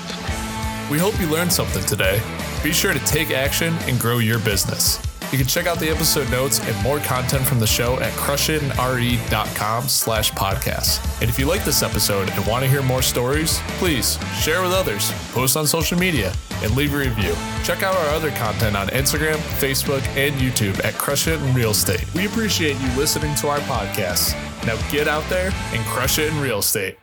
We 0.90 0.98
hope 0.98 1.18
you 1.18 1.30
learned 1.30 1.52
something 1.52 1.82
today. 1.84 2.20
Be 2.62 2.72
sure 2.72 2.92
to 2.92 2.98
take 3.00 3.30
action 3.30 3.74
and 3.86 3.98
grow 3.98 4.18
your 4.18 4.38
business. 4.40 5.00
You 5.34 5.38
can 5.38 5.48
check 5.48 5.66
out 5.66 5.80
the 5.80 5.90
episode 5.90 6.30
notes 6.30 6.60
and 6.60 6.80
more 6.84 7.00
content 7.00 7.44
from 7.44 7.58
the 7.58 7.66
show 7.66 7.98
at 7.98 8.12
crushitinre.com 8.12 9.88
slash 9.88 10.30
podcast. 10.30 11.20
And 11.20 11.28
if 11.28 11.40
you 11.40 11.46
like 11.46 11.64
this 11.64 11.82
episode 11.82 12.30
and 12.30 12.46
want 12.46 12.62
to 12.62 12.70
hear 12.70 12.82
more 12.82 13.02
stories, 13.02 13.58
please 13.78 14.16
share 14.40 14.62
with 14.62 14.70
others, 14.70 15.10
post 15.32 15.56
on 15.56 15.66
social 15.66 15.98
media, 15.98 16.32
and 16.62 16.76
leave 16.76 16.94
a 16.94 16.98
review. 16.98 17.34
Check 17.64 17.82
out 17.82 17.96
our 17.96 18.14
other 18.14 18.30
content 18.30 18.76
on 18.76 18.86
Instagram, 18.90 19.34
Facebook, 19.58 20.06
and 20.16 20.40
YouTube 20.40 20.84
at 20.84 20.94
Crush 20.94 21.26
It 21.26 21.42
in 21.42 21.52
Real 21.52 21.72
Estate. 21.72 22.06
We 22.14 22.26
appreciate 22.26 22.80
you 22.80 22.88
listening 22.96 23.34
to 23.34 23.48
our 23.48 23.58
podcast. 23.62 24.34
Now 24.64 24.76
get 24.88 25.08
out 25.08 25.28
there 25.28 25.50
and 25.72 25.84
crush 25.86 26.20
it 26.20 26.32
in 26.32 26.40
real 26.40 26.60
estate. 26.60 26.96